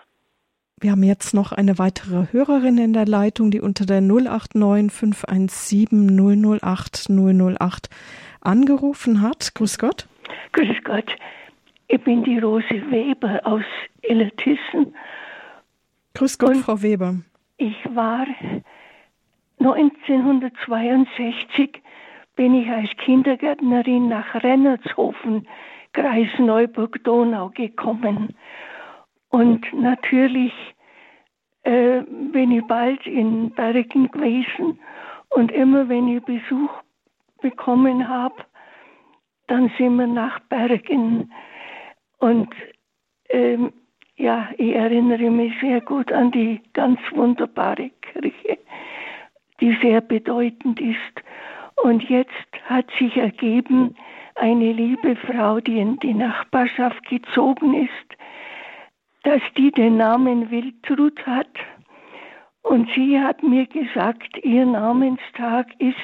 Wir 0.80 0.92
haben 0.92 1.04
jetzt 1.04 1.34
noch 1.34 1.52
eine 1.54 1.80
weitere 1.80 2.32
Hörerin 2.32 2.78
in 2.78 2.94
der 2.94 3.08
Leitung, 3.08 3.50
die 3.50 3.62
unter 3.62 3.86
der 3.86 4.02
089 4.02 4.92
517 4.92 6.60
008 6.62 7.10
008 7.10 7.90
angerufen 8.42 9.22
hat. 9.22 9.56
Grüß 9.56 9.80
Gott. 9.80 10.08
Grüß 10.52 10.84
Gott. 10.84 11.16
Ich 11.90 12.04
bin 12.04 12.22
die 12.24 12.40
Rose 12.40 12.66
Weber 12.90 13.40
aus 13.44 13.64
Illertissen. 14.02 14.94
Grüß 16.16 16.38
Gott, 16.38 16.56
Und 16.56 16.64
Frau 16.64 16.82
Weber. 16.82 17.16
Ich 17.58 17.78
war 17.96 18.26
1962 19.60 21.82
bin 22.36 22.54
ich 22.54 22.70
als 22.70 22.90
Kindergärtnerin 22.98 24.10
nach 24.10 24.36
Rennertshofen, 24.36 25.48
Kreis 25.94 26.28
Neuburg-Donau 26.38 27.50
gekommen. 27.50 28.36
Und 29.30 29.66
natürlich 29.74 30.54
äh, 31.64 32.02
bin 32.02 32.52
ich 32.52 32.64
bald 32.66 33.08
in 33.08 33.50
Bergen 33.52 34.12
gewesen 34.12 34.80
und 35.30 35.52
immer 35.52 35.90
wenn 35.90 36.08
ich 36.08 36.24
Besuch 36.24 36.70
bekommen 37.42 38.08
habe, 38.08 38.36
dann 39.48 39.72
sind 39.78 39.96
wir 39.96 40.08
nach 40.08 40.40
Bergen. 40.42 41.32
Und 42.20 42.50
ähm, 43.30 43.74
ja, 44.16 44.50
ich 44.58 44.74
erinnere 44.74 45.30
mich 45.30 45.54
sehr 45.62 45.82
gut 45.82 46.12
an 46.12 46.32
die 46.32 46.62
ganz 46.74 47.00
wunderbare 47.12 47.92
Kirche, 48.02 48.58
die 49.62 49.78
sehr 49.82 50.02
bedeutend 50.02 50.82
ist. 50.82 50.98
Und 51.84 52.04
jetzt 52.10 52.32
hat 52.66 52.86
sich 52.98 53.16
ergeben, 53.16 53.96
eine 54.36 54.72
liebe 54.72 55.16
Frau, 55.16 55.60
die 55.60 55.80
in 55.80 55.98
die 56.00 56.14
Nachbarschaft 56.14 57.08
gezogen 57.08 57.74
ist, 57.86 58.18
dass 59.24 59.42
die 59.56 59.72
den 59.72 59.98
Namen 59.98 60.50
Wiltrud 60.50 61.26
hat. 61.26 61.50
Und 62.64 62.90
sie 62.96 63.20
hat 63.20 63.44
mir 63.44 63.66
gesagt, 63.68 64.38
ihr 64.44 64.66
Namenstag 64.66 65.68
ist 65.80 65.96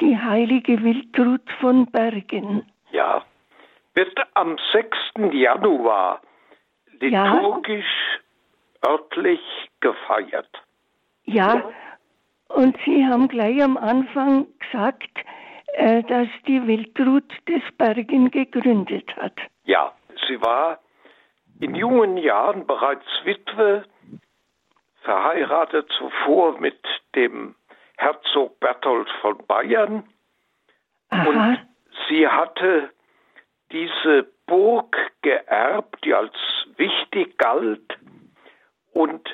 die 0.00 0.18
heilige 0.18 0.82
Wiltrud 0.82 1.42
von 1.60 1.86
Bergen. 1.86 2.62
Ja, 2.92 3.22
wird 3.94 4.18
am 4.34 4.56
6. 4.72 5.32
Januar 5.32 6.20
liturgisch 7.00 8.20
ja. 8.82 8.90
örtlich 8.90 9.40
gefeiert. 9.80 10.50
Ja, 11.24 11.70
und 12.48 12.76
Sie 12.84 13.06
haben 13.06 13.28
gleich 13.28 13.62
am 13.62 13.76
Anfang 13.76 14.46
gesagt, 14.58 15.10
äh, 15.74 16.02
dass 16.02 16.28
die 16.46 16.66
Wiltrud 16.66 17.24
des 17.48 17.62
Bergen 17.78 18.30
gegründet 18.30 19.14
hat. 19.16 19.38
Ja, 19.64 19.92
sie 20.26 20.40
war 20.40 20.80
in 21.60 21.74
jungen 21.74 22.16
Jahren 22.16 22.66
bereits 22.66 23.06
Witwe, 23.24 23.84
verheiratet 25.02 25.90
zuvor 25.96 26.58
mit 26.58 26.78
dem 27.14 27.54
Herzog 27.96 28.58
Berthold 28.60 29.08
von 29.20 29.38
Bayern. 29.46 30.04
Aha. 31.10 31.28
Und 31.28 31.58
sie 32.08 32.26
hatte 32.26 32.90
diese 33.72 34.26
Burg 34.46 34.96
geerbt, 35.22 36.04
die 36.04 36.14
als 36.14 36.34
wichtig 36.76 37.38
galt. 37.38 37.98
Und 38.92 39.28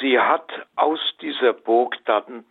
sie 0.00 0.18
hat 0.18 0.50
aus 0.76 1.00
dieser 1.20 1.52
Burg 1.52 1.96
dann 2.04 2.44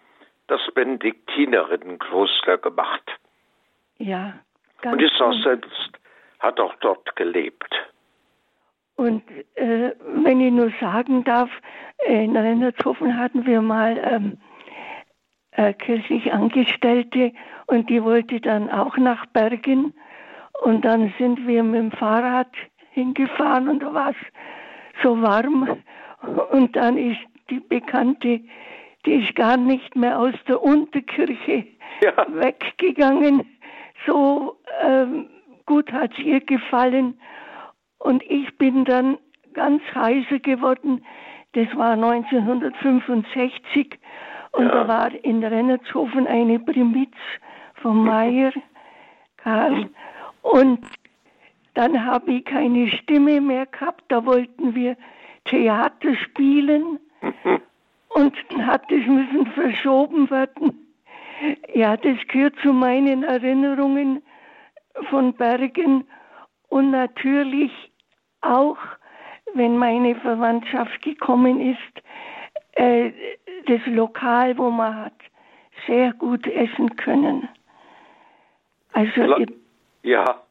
das 0.47 0.61
Benediktinerinnenkloster 0.73 2.57
gemacht. 2.57 3.03
Ja. 3.97 4.33
Ganz 4.81 4.93
und 4.93 5.01
ist 5.01 5.21
auch 5.21 5.43
selbst, 5.43 5.91
hat 6.39 6.59
auch 6.59 6.73
dort 6.81 7.15
gelebt. 7.15 7.73
Und 8.95 9.23
äh, 9.55 9.91
wenn 10.05 10.41
ich 10.41 10.51
nur 10.51 10.71
sagen 10.79 11.23
darf, 11.23 11.49
in 12.05 12.35
Rennertshofen 12.35 13.17
hatten 13.17 13.45
wir 13.45 13.61
mal 13.61 13.97
ähm, 14.03 14.37
äh, 15.51 15.73
kirchlich 15.73 16.31
Angestellte 16.31 17.33
und 17.67 17.89
die 17.89 18.03
wollte 18.03 18.39
dann 18.39 18.69
auch 18.69 18.97
nach 18.97 19.25
Bergen. 19.27 19.93
Und 20.61 20.85
dann 20.85 21.13
sind 21.17 21.45
wir 21.45 21.63
mit 21.63 21.79
dem 21.79 21.91
Fahrrad 21.91 22.51
hingefahren 22.91 23.69
und 23.69 23.81
da 23.81 23.93
war 23.93 24.09
es 24.09 25.03
so 25.03 25.21
warm. 25.21 25.77
Und 26.51 26.75
dann 26.75 26.97
ist 26.97 27.19
die 27.49 27.59
bekannte 27.59 28.41
die 29.05 29.13
ist 29.13 29.35
gar 29.35 29.57
nicht 29.57 29.95
mehr 29.95 30.19
aus 30.19 30.33
der 30.47 30.61
Unterkirche 30.61 31.65
ja. 32.01 32.25
weggegangen. 32.29 33.43
So 34.05 34.57
ähm, 34.83 35.29
gut 35.65 35.91
hat 35.91 36.11
es 36.17 36.19
ihr 36.19 36.39
gefallen. 36.41 37.19
Und 37.99 38.23
ich 38.23 38.57
bin 38.57 38.85
dann 38.85 39.17
ganz 39.53 39.81
heiser 39.93 40.39
geworden. 40.39 41.03
Das 41.53 41.67
war 41.75 41.93
1965. 41.93 43.99
Und 44.51 44.65
ja. 44.65 44.71
da 44.71 44.87
war 44.87 45.11
in 45.23 45.43
Rennertshofen 45.43 46.27
eine 46.27 46.59
Primiz 46.59 47.13
von 47.81 48.03
Meyer, 48.03 48.51
Karl. 49.37 49.89
Und 50.41 50.85
dann 51.73 52.05
habe 52.05 52.33
ich 52.33 52.45
keine 52.45 52.87
Stimme 52.89 53.41
mehr 53.41 53.65
gehabt. 53.65 54.03
Da 54.09 54.25
wollten 54.25 54.75
wir 54.75 54.97
Theater 55.45 56.15
spielen. 56.15 56.99
Und 58.09 58.35
dann 58.49 58.65
hat 58.67 58.91
es 58.91 59.05
müssen 59.07 59.45
verschoben 59.53 60.29
werden. 60.29 60.87
Ja, 61.73 61.95
das 61.97 62.17
gehört 62.27 62.55
zu 62.61 62.73
meinen 62.73 63.23
Erinnerungen 63.23 64.21
von 65.09 65.33
Bergen 65.33 66.03
und 66.69 66.91
natürlich 66.91 67.71
auch, 68.41 68.77
wenn 69.53 69.77
meine 69.77 70.15
Verwandtschaft 70.15 71.01
gekommen 71.01 71.59
ist, 71.59 72.03
äh, 72.73 73.11
das 73.65 73.81
Lokal, 73.85 74.57
wo 74.57 74.69
man 74.69 75.05
hat 75.05 75.13
sehr 75.87 76.13
gut 76.13 76.45
essen 76.47 76.95
können. 76.95 77.47
Also 78.93 79.45
ja. 80.03 80.41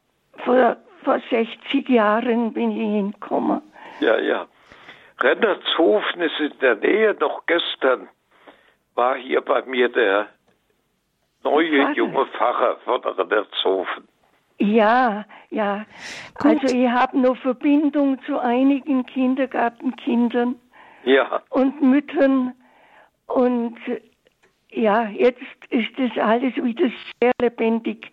vor, 0.43 0.77
vor 1.03 1.19
60 1.29 1.87
Jahren 1.89 2.53
bin 2.53 2.71
ich 2.71 2.77
hingekommen. 2.77 3.61
Ja, 3.99 4.19
ja. 4.19 4.47
Rennertshofen 5.19 6.21
ist 6.21 6.39
in 6.39 6.57
der 6.59 6.75
Nähe. 6.75 7.15
Noch 7.19 7.45
gestern 7.45 8.09
war 8.95 9.15
hier 9.15 9.41
bei 9.41 9.61
mir 9.63 9.89
der 9.89 10.27
neue 11.43 11.81
Pfarrer. 11.81 11.93
junge 11.93 12.25
Pfarrer 12.27 12.77
von 12.83 13.01
Rennertshofen. 13.01 14.07
Ja, 14.57 15.25
ja. 15.49 15.85
Gut. 16.35 16.63
Also 16.63 16.75
ich 16.75 16.87
habe 16.87 17.19
noch 17.19 17.35
Verbindung 17.37 18.21
zu 18.25 18.39
einigen 18.39 19.05
Kindergartenkindern 19.05 20.55
ja. 21.03 21.41
und 21.49 21.81
Müttern. 21.81 22.53
Und 23.25 23.77
ja, 24.69 25.05
jetzt 25.07 25.41
ist 25.69 25.89
das 25.97 26.15
alles 26.23 26.55
wieder 26.57 26.89
sehr 27.19 27.31
lebendig 27.41 28.11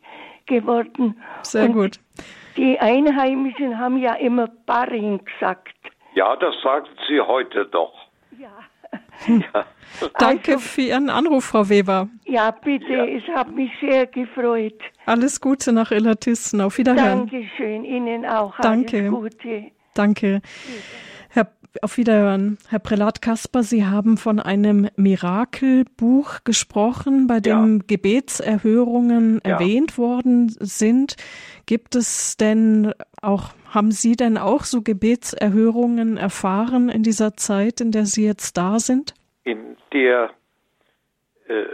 geworden. 0.49 1.21
Sehr 1.43 1.67
und 1.67 1.73
gut. 1.75 2.01
Die 2.57 2.79
Einheimischen 2.81 3.79
haben 3.79 3.99
ja 3.99 4.15
immer 4.15 4.49
Baring 4.67 5.25
gesagt. 5.25 5.75
Ja, 6.15 6.35
das 6.37 6.55
sagen 6.63 6.89
Sie 7.07 7.21
heute 7.21 7.67
doch. 7.67 7.95
Ja. 8.37 8.51
ja. 9.29 9.65
Danke 10.19 10.55
also, 10.55 10.65
für 10.65 10.81
Ihren 10.81 11.11
Anruf, 11.11 11.45
Frau 11.45 11.69
Weber. 11.69 12.09
Ja, 12.25 12.51
bitte, 12.51 12.93
ja. 12.93 13.05
es 13.05 13.23
hat 13.29 13.55
mich 13.55 13.71
sehr 13.81 14.07
gefreut. 14.07 14.81
Alles 15.07 15.41
Gute 15.41 15.73
nach 15.73 15.93
Illertissen. 15.93 16.61
Auf 16.61 16.79
Wiederhören. 16.79 17.29
Dankeschön, 17.31 17.85
Ihnen 17.85 18.27
auch. 18.27 18.55
Danke. 18.61 18.99
Alles 18.99 19.11
Gute. 19.11 19.71
Danke. 19.95 20.27
Herr, 20.27 20.41
auf 21.83 21.97
Wiederhören. 21.97 22.59
Herr 22.69 22.79
Prälat 22.79 23.23
Kasper, 23.23 23.63
Sie 23.63 23.85
haben 23.87 24.17
von 24.17 24.41
einem 24.41 24.89
Mirakelbuch 24.97 26.45
gesprochen, 26.45 27.27
bei 27.27 27.41
dem 27.41 27.79
ja. 27.79 27.85
Gebetserhörungen 27.87 29.41
ja. 29.45 29.53
erwähnt 29.53 29.99
worden 29.99 30.49
sind. 30.49 31.17
Gibt 31.67 31.95
es 31.95 32.37
denn 32.37 32.93
auch, 33.23 33.51
haben 33.73 33.91
Sie 33.91 34.17
denn 34.17 34.39
auch 34.39 34.65
so 34.65 34.83
Gebetserhörungen 34.83 36.17
erfahren 36.17 36.89
in 36.89 37.03
dieser 37.03 37.35
Zeit, 37.35 37.81
in 37.81 37.93
der 37.93 38.07
Sie 38.07 38.25
jetzt 38.25 38.57
da 38.57 38.79
sind? 38.79 39.15
In 39.45 39.77
der 39.93 40.31
äh, 41.49 41.65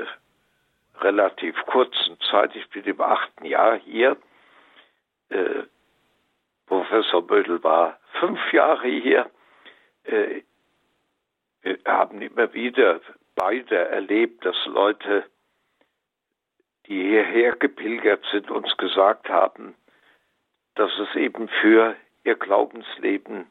relativ 1.01 1.55
kurzen 1.67 2.17
Zeit, 2.31 2.55
ich 2.57 2.69
bin 2.71 2.85
im 2.85 3.01
achten 3.01 3.45
Jahr 3.45 3.79
hier, 3.79 4.17
äh, 5.29 5.65
Professor 6.67 7.27
Bödel 7.27 7.63
war 7.63 7.99
fünf 8.21 8.41
Jahre 8.53 8.89
hier, 8.89 9.31
äh, 10.05 10.43
wir 11.63 11.79
haben 11.87 12.21
immer 12.21 12.53
wieder 12.53 13.01
beide 13.35 13.89
erlebt, 13.89 14.45
dass 14.45 14.57
Leute, 14.67 15.25
die 16.87 17.03
hierher 17.03 17.57
gepilgert 17.57 18.25
sind, 18.31 18.51
uns 18.51 18.77
gesagt 18.77 19.29
haben, 19.29 19.75
dass 20.75 20.91
es 20.99 21.15
eben 21.17 21.49
für 21.49 21.97
ihr 22.25 22.35
Glaubensleben 22.35 23.47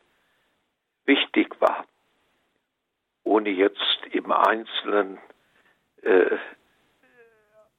wichtig 1.06 1.60
war, 1.60 1.86
ohne 3.24 3.50
jetzt 3.50 4.06
im 4.12 4.32
Einzelnen 4.32 5.20
äh, 6.02 6.38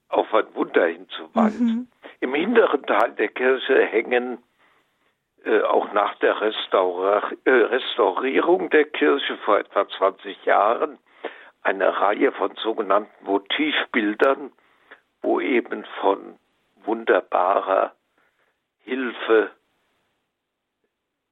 auf 0.09 0.33
ein 0.35 0.55
Wunder 0.55 0.87
hinzuweisen. 0.87 1.67
Mhm. 1.67 1.89
Im 2.21 2.35
hinteren 2.35 2.85
Teil 2.87 3.13
der 3.13 3.29
Kirche 3.29 3.85
hängen 3.87 4.43
äh, 5.45 5.63
auch 5.63 5.93
nach 5.93 6.15
der 6.17 6.41
Restaura 6.41 7.31
äh, 7.45 7.51
Restaurierung 7.51 8.71
der 8.71 8.85
Kirche 8.85 9.37
vor 9.39 9.59
etwa 9.59 9.89
20 9.89 10.45
Jahren 10.45 10.99
eine 11.63 12.01
Reihe 12.01 12.33
von 12.33 12.55
sogenannten 12.57 13.25
Motivbildern, 13.25 14.53
wo 15.23 15.41
eben 15.41 15.85
von 16.01 16.39
wunderbarer 16.85 17.95
Hilfe 18.85 19.51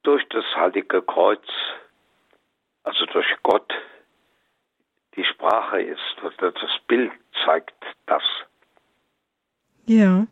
durch 0.02 0.26
das 0.30 0.44
Heilige 0.56 1.02
Kreuz, 1.02 1.46
also 2.82 3.06
durch 3.06 3.26
Gott, 3.42 3.72
die 5.16 5.24
Sprache 5.24 5.82
ist 5.82 6.22
oder 6.22 6.52
das 6.52 6.70
Bild 6.86 7.12
zeigt 7.44 7.74
das. 8.06 8.22
Ja. 9.86 10.26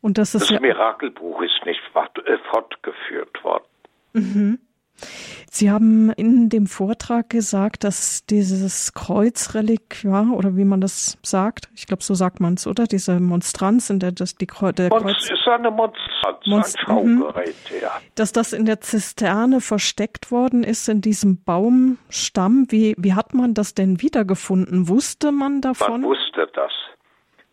Und 0.00 0.18
das 0.18 0.34
ist 0.34 0.42
das 0.42 0.50
ja 0.50 0.60
Mirakelbuch 0.60 1.42
ist 1.42 1.64
nicht 1.66 1.80
äh, 1.94 2.38
fortgeführt 2.50 3.42
worden. 3.42 3.64
Mhm. 4.12 4.58
Sie 5.50 5.70
haben 5.70 6.10
in 6.10 6.48
dem 6.50 6.66
Vortrag 6.66 7.30
gesagt, 7.30 7.84
dass 7.84 8.26
dieses 8.26 8.92
Kreuzrelikt, 8.94 10.02
ja, 10.02 10.26
oder 10.30 10.56
wie 10.56 10.64
man 10.64 10.80
das 10.80 11.18
sagt, 11.22 11.68
ich 11.74 11.86
glaube, 11.86 12.02
so 12.02 12.14
sagt 12.14 12.40
man 12.40 12.54
es, 12.54 12.66
oder? 12.66 12.84
Diese 12.84 13.18
Monstranz, 13.20 13.90
in 13.90 14.00
der 14.00 14.12
das 14.12 14.34
die 14.34 14.46
der 14.46 14.88
Monst 14.88 15.04
Kreuz 15.04 15.30
ist 15.30 15.48
eine 15.48 15.70
Monstranz, 15.70 16.46
Monst 16.46 16.78
ein 16.78 16.84
Schaugerät, 16.84 17.54
mhm. 17.70 17.76
ja. 17.80 18.00
Dass 18.14 18.32
das 18.32 18.52
in 18.52 18.66
der 18.66 18.80
Zisterne 18.80 19.60
versteckt 19.60 20.30
worden 20.30 20.64
ist, 20.64 20.88
in 20.88 21.00
diesem 21.00 21.42
Baumstamm. 21.42 22.66
Wie, 22.68 22.94
wie 22.98 23.14
hat 23.14 23.34
man 23.34 23.54
das 23.54 23.74
denn 23.74 24.02
wiedergefunden? 24.02 24.88
Wusste 24.88 25.32
man 25.32 25.60
davon? 25.60 26.02
Man 26.02 26.10
wusste 26.10 26.48
das. 26.54 26.72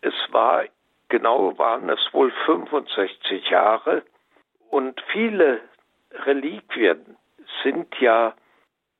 Es 0.02 0.14
war, 0.32 0.64
genau 1.16 1.56
waren 1.56 1.88
es 1.88 2.12
wohl 2.12 2.30
65 2.44 3.48
Jahre 3.48 4.02
und 4.68 5.00
viele 5.12 5.62
Reliquien 6.10 7.16
sind 7.62 7.88
ja 8.00 8.34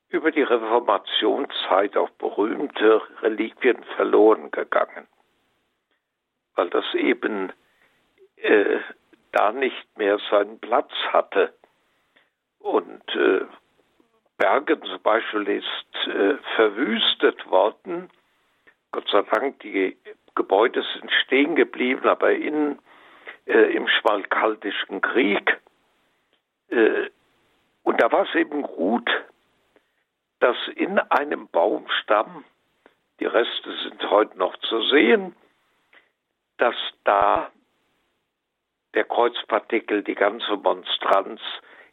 über 0.09 0.31
die 0.31 0.43
Reformationszeit 0.43 1.95
auch 1.97 2.09
berühmte 2.11 3.03
Reliquien 3.21 3.85
verloren 3.97 4.51
gegangen, 4.51 5.07
weil 6.55 6.71
das 6.71 6.87
eben 6.95 7.53
äh, 8.37 8.79
da 9.33 9.53
nicht 9.53 9.99
mehr 9.99 10.19
seinen 10.31 10.59
Platz 10.59 10.93
hatte. 11.13 11.53
Und 12.61 13.05
äh, 13.15 13.45
Bergen 14.39 14.83
zum 14.85 15.03
Beispiel 15.03 15.49
ist 15.49 16.09
äh, 16.09 16.39
verwüstet 16.55 17.47
worden. 17.51 18.09
Gott 18.93 19.09
sei 19.11 19.21
Dank, 19.23 19.61
die 19.61 19.99
Gebäude 20.37 20.85
sind 20.95 21.11
stehen 21.25 21.57
geblieben, 21.57 22.09
aber 22.09 22.33
innen 22.33 22.79
äh, 23.47 23.75
im 23.75 23.89
Schmalkaldischen 23.89 25.01
Krieg 25.01 25.61
äh, 26.69 27.11
und 27.83 28.03
da 28.03 28.11
war 28.11 28.27
es 28.29 28.35
eben 28.35 28.63
gut, 28.63 29.09
dass 30.41 30.57
in 30.75 30.99
einem 30.99 31.49
Baumstamm, 31.49 32.45
die 33.21 33.27
Reste 33.27 33.73
sind 33.85 34.11
heute 34.11 34.37
noch 34.37 34.57
zu 34.59 34.83
sehen, 34.89 35.37
dass 36.59 36.75
da 37.05 37.51
der 38.95 39.05
Kreuzpartikel, 39.05 40.03
die 40.03 40.15
ganze 40.15 40.57
Monstranz 40.57 41.41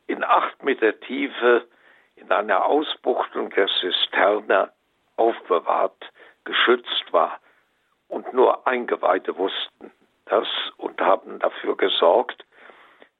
in 0.08 0.24
acht 0.24 0.64
Meter 0.64 1.00
Tiefe 1.02 1.68
in 2.16 2.32
einer 2.32 2.66
Ausbuchtung 2.66 3.52
der 3.52 3.68
Zisterne 3.80 4.72
aufbewahrt, 5.16 6.12
geschützt 6.44 7.12
war. 7.12 7.40
Und 8.14 8.32
nur 8.32 8.68
Eingeweihte 8.68 9.36
wussten 9.40 9.92
das 10.26 10.48
und 10.78 11.02
haben 11.02 11.40
dafür 11.40 11.76
gesorgt, 11.76 12.46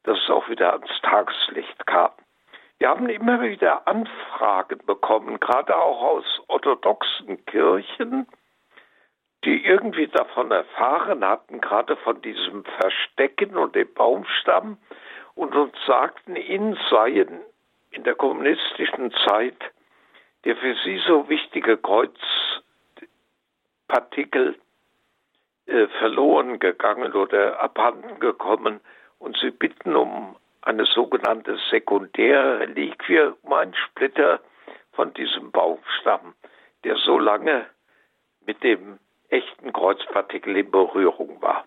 dass 0.04 0.20
es 0.20 0.30
auch 0.30 0.48
wieder 0.50 0.74
ans 0.74 1.02
Tageslicht 1.02 1.88
kam. 1.88 2.12
Wir 2.78 2.90
haben 2.90 3.10
immer 3.10 3.42
wieder 3.42 3.88
Anfragen 3.88 4.86
bekommen, 4.86 5.40
gerade 5.40 5.76
auch 5.76 6.00
aus 6.00 6.26
orthodoxen 6.48 7.44
Kirchen, 7.46 8.28
die 9.44 9.66
irgendwie 9.66 10.10
davon 10.10 10.52
erfahren 10.52 11.26
hatten, 11.26 11.60
gerade 11.60 11.98
von 11.98 12.22
diesem 12.22 12.64
Verstecken 12.64 13.58
und 13.58 13.74
dem 13.74 13.92
Baumstamm, 13.96 14.78
und 15.34 15.56
uns 15.56 15.74
sagten, 15.88 16.36
ihnen 16.36 16.78
seien 16.92 17.42
in 17.90 18.04
der 18.04 18.14
kommunistischen 18.14 19.12
Zeit 19.26 19.58
der 20.46 20.56
für 20.56 20.76
sie 20.84 21.02
so 21.08 21.28
wichtige 21.30 21.78
Kreuz, 21.78 22.20
Partikel 23.88 24.56
äh, 25.66 25.88
verloren 26.00 26.60
gegangen 26.60 27.14
oder 27.14 27.62
abhanden 27.62 28.20
gekommen 28.20 28.80
und 29.20 29.38
sie 29.42 29.52
bitten 29.52 29.96
um 29.96 30.36
eine 30.62 30.86
sogenannte 30.86 31.58
sekundäre 31.72 32.60
Reliquie, 32.62 33.32
um 33.42 33.54
einen 33.54 33.74
Splitter 33.74 34.40
von 34.92 35.14
diesem 35.14 35.52
Baumstamm, 35.52 36.34
der 36.84 36.96
so 36.98 37.20
lange 37.20 37.66
mit 38.46 38.64
dem 38.64 39.00
echten 39.30 39.74
Kreuzpartikel 39.74 40.56
in 40.56 40.72
Berührung 40.72 41.42
war. 41.42 41.66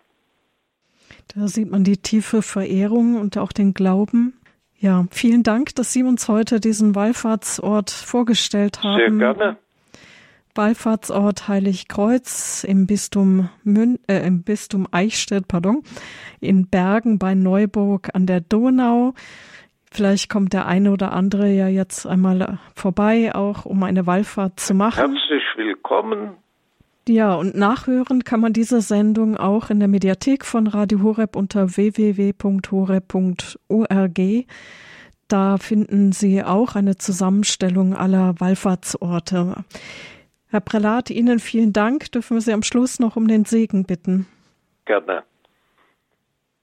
Da 1.35 1.47
sieht 1.49 1.71
man 1.71 1.85
die 1.85 1.97
tiefe 1.97 2.43
Verehrung 2.43 3.21
und 3.21 3.37
auch 3.39 3.53
den 3.53 3.75
Glauben. 3.75 4.41
Ja, 4.79 5.05
vielen 5.11 5.43
Dank, 5.43 5.75
dass 5.75 5.93
Sie 5.93 6.03
uns 6.03 6.29
heute 6.29 6.61
diesen 6.61 6.95
Wallfahrtsort 6.95 7.91
vorgestellt 7.91 8.83
haben. 8.83 9.19
Sehr 9.19 9.35
gerne. 9.35 9.57
Wallfahrtsort 10.57 11.49
Heiligkreuz 11.49 12.65
im 12.65 12.87
Bistum, 12.87 13.49
Mün 13.65 13.99
äh, 14.09 14.27
im 14.27 14.43
Bistum 14.43 14.87
Eichstätt, 14.91 15.49
pardon, 15.49 15.83
in 16.41 16.69
Bergen 16.69 17.19
bei 17.19 17.35
Neuburg 17.35 18.11
an 18.15 18.27
der 18.27 18.41
Donau. 18.41 19.15
Vielleicht 19.91 20.29
kommt 20.29 20.53
der 20.53 20.67
eine 20.67 20.91
oder 20.93 21.13
andere 21.13 21.51
ja 21.51 21.69
jetzt 21.69 22.07
einmal 22.07 22.59
vorbei, 22.75 23.35
auch 23.35 23.65
um 23.65 23.83
eine 23.83 24.07
Wallfahrt 24.07 24.61
zu 24.61 24.75
machen. 24.75 25.13
Herzlich 25.13 25.43
willkommen. 25.57 26.37
Ja, 27.09 27.35
und 27.35 27.55
nachhören 27.55 28.25
kann 28.25 28.41
man 28.41 28.53
diese 28.53 28.81
Sendung 28.81 29.37
auch 29.37 29.71
in 29.71 29.79
der 29.79 29.87
Mediathek 29.89 30.45
von 30.45 30.67
Radio 30.67 31.03
Horeb 31.03 31.37
unter 31.37 31.77
www.horeb.org. 31.77 32.47
Da 35.29 35.57
finden 35.59 36.13
Sie 36.13 36.43
auch 36.43 36.75
eine 36.75 36.97
Zusammenstellung 36.97 37.95
aller 37.95 38.35
Wallfahrtsorte. 38.39 39.65
Herr 40.49 40.61
Prälat, 40.61 41.11
Ihnen 41.11 41.41
vielen 41.41 41.73
Dank. 41.73 42.13
Dürfen 42.13 42.37
wir 42.37 42.41
Sie 42.41 42.53
am 42.53 42.63
Schluss 42.63 43.01
noch 43.01 43.17
um 43.17 43.27
den 43.27 43.45
Segen 43.45 43.85
bitten? 43.85 44.27
Gerne. 44.85 45.25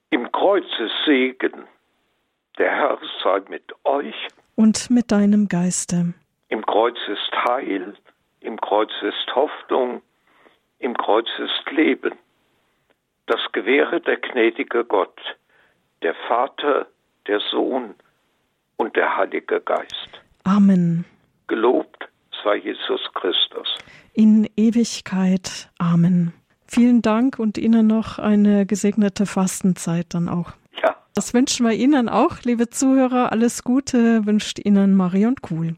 Im 0.10 0.32
Kreuzessegen. 0.32 1.66
Der 2.58 2.72
Herr 2.72 2.98
sei 3.24 3.42
mit 3.50 3.74
euch. 3.84 4.16
Und 4.56 4.90
mit 4.90 5.12
deinem 5.12 5.50
Geiste. 5.50 6.14
Im 6.50 6.66
Kreuz 6.66 6.98
ist 7.08 7.32
Heil, 7.46 7.96
im 8.42 8.62
Kreuz 8.62 8.92
ist 9.02 9.36
Hoffnung, 9.36 10.02
im 10.80 10.96
Kreuz 10.96 11.28
ist 11.40 11.72
Leben. 11.72 12.14
Das 13.26 13.40
gewähre 13.52 14.00
der 14.02 14.18
gnädige 14.18 14.86
Gott, 14.86 15.20
der 16.04 16.14
Vater, 16.28 16.88
der 17.28 17.40
Sohn 17.40 17.96
und 18.78 18.96
der 18.96 19.18
Heilige 19.18 19.60
Geist. 19.62 20.10
Amen. 20.44 21.06
Gelobt 21.48 22.08
sei 22.44 22.58
Jesus 22.58 23.02
Christus. 23.14 23.78
In 24.14 24.48
Ewigkeit. 24.56 25.70
Amen. 25.80 26.34
Vielen 26.68 27.02
Dank 27.02 27.40
und 27.40 27.58
Ihnen 27.58 27.88
noch 27.88 28.20
eine 28.20 28.66
gesegnete 28.66 29.26
Fastenzeit 29.26 30.08
dann 30.14 30.30
auch. 30.30 30.54
Ja. 30.82 30.96
Das 31.14 31.34
wünschen 31.34 31.66
wir 31.66 31.74
Ihnen 31.74 32.10
auch, 32.10 32.42
liebe 32.44 32.70
Zuhörer. 32.70 33.32
Alles 33.32 33.64
Gute 33.64 34.26
wünscht 34.26 34.60
Ihnen 34.60 34.96
Marion 34.96 35.36
Kuhl. 35.42 35.76